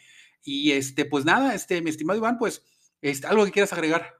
Y 0.43 0.73
este, 0.73 1.05
pues 1.05 1.25
nada, 1.25 1.55
este, 1.55 1.81
mi 1.83 1.91
estimado 1.91 2.19
Iván, 2.19 2.39
pues, 2.39 2.65
este, 3.01 3.27
algo 3.29 3.45
que 3.45 3.53
quieras 3.53 3.73
agregar. 3.73 4.19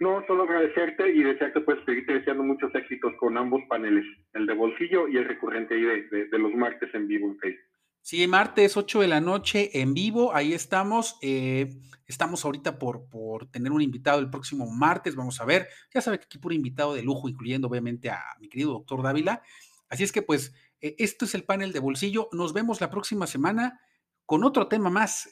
No, 0.00 0.24
solo 0.26 0.44
agradecerte 0.44 1.12
y 1.12 1.22
desearte 1.22 1.60
pues 1.60 1.78
seguirte 1.84 2.14
deseando 2.14 2.42
muchos 2.42 2.74
éxitos 2.74 3.12
con 3.18 3.36
ambos 3.36 3.60
paneles, 3.68 4.06
el 4.32 4.46
de 4.46 4.54
bolsillo 4.54 5.06
y 5.08 5.18
el 5.18 5.28
recurrente 5.28 5.74
ahí 5.74 5.82
de, 5.82 6.24
de, 6.26 6.38
los 6.38 6.54
martes 6.54 6.88
en 6.94 7.06
vivo 7.06 7.28
en 7.28 7.38
Facebook. 7.38 7.69
Sí, 8.02 8.26
martes 8.26 8.76
8 8.76 9.00
de 9.00 9.08
la 9.08 9.20
noche 9.20 9.80
en 9.80 9.94
vivo, 9.94 10.34
ahí 10.34 10.52
estamos. 10.52 11.16
Eh, 11.22 11.70
estamos 12.06 12.44
ahorita 12.44 12.78
por, 12.78 13.08
por 13.08 13.46
tener 13.50 13.72
un 13.72 13.82
invitado 13.82 14.18
el 14.20 14.30
próximo 14.30 14.66
martes, 14.66 15.14
vamos 15.14 15.40
a 15.40 15.44
ver. 15.44 15.68
Ya 15.92 16.00
sabe 16.00 16.18
que 16.18 16.24
aquí 16.24 16.38
puro 16.38 16.54
invitado 16.54 16.94
de 16.94 17.02
lujo, 17.02 17.28
incluyendo 17.28 17.68
obviamente 17.68 18.10
a 18.10 18.22
mi 18.40 18.48
querido 18.48 18.72
doctor 18.72 19.02
Dávila. 19.02 19.42
Así 19.88 20.02
es 20.02 20.12
que 20.12 20.22
pues, 20.22 20.54
eh, 20.80 20.96
esto 20.98 21.24
es 21.24 21.34
el 21.34 21.44
panel 21.44 21.72
de 21.72 21.80
bolsillo. 21.80 22.28
Nos 22.32 22.52
vemos 22.52 22.80
la 22.80 22.90
próxima 22.90 23.26
semana 23.26 23.80
con 24.24 24.44
otro 24.44 24.66
tema 24.68 24.90
más 24.90 25.28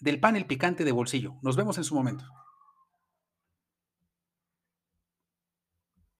del 0.00 0.18
panel 0.18 0.46
picante 0.46 0.84
de 0.84 0.92
bolsillo. 0.92 1.36
Nos 1.42 1.56
vemos 1.56 1.78
en 1.78 1.84
su 1.84 1.94
momento. 1.94 2.24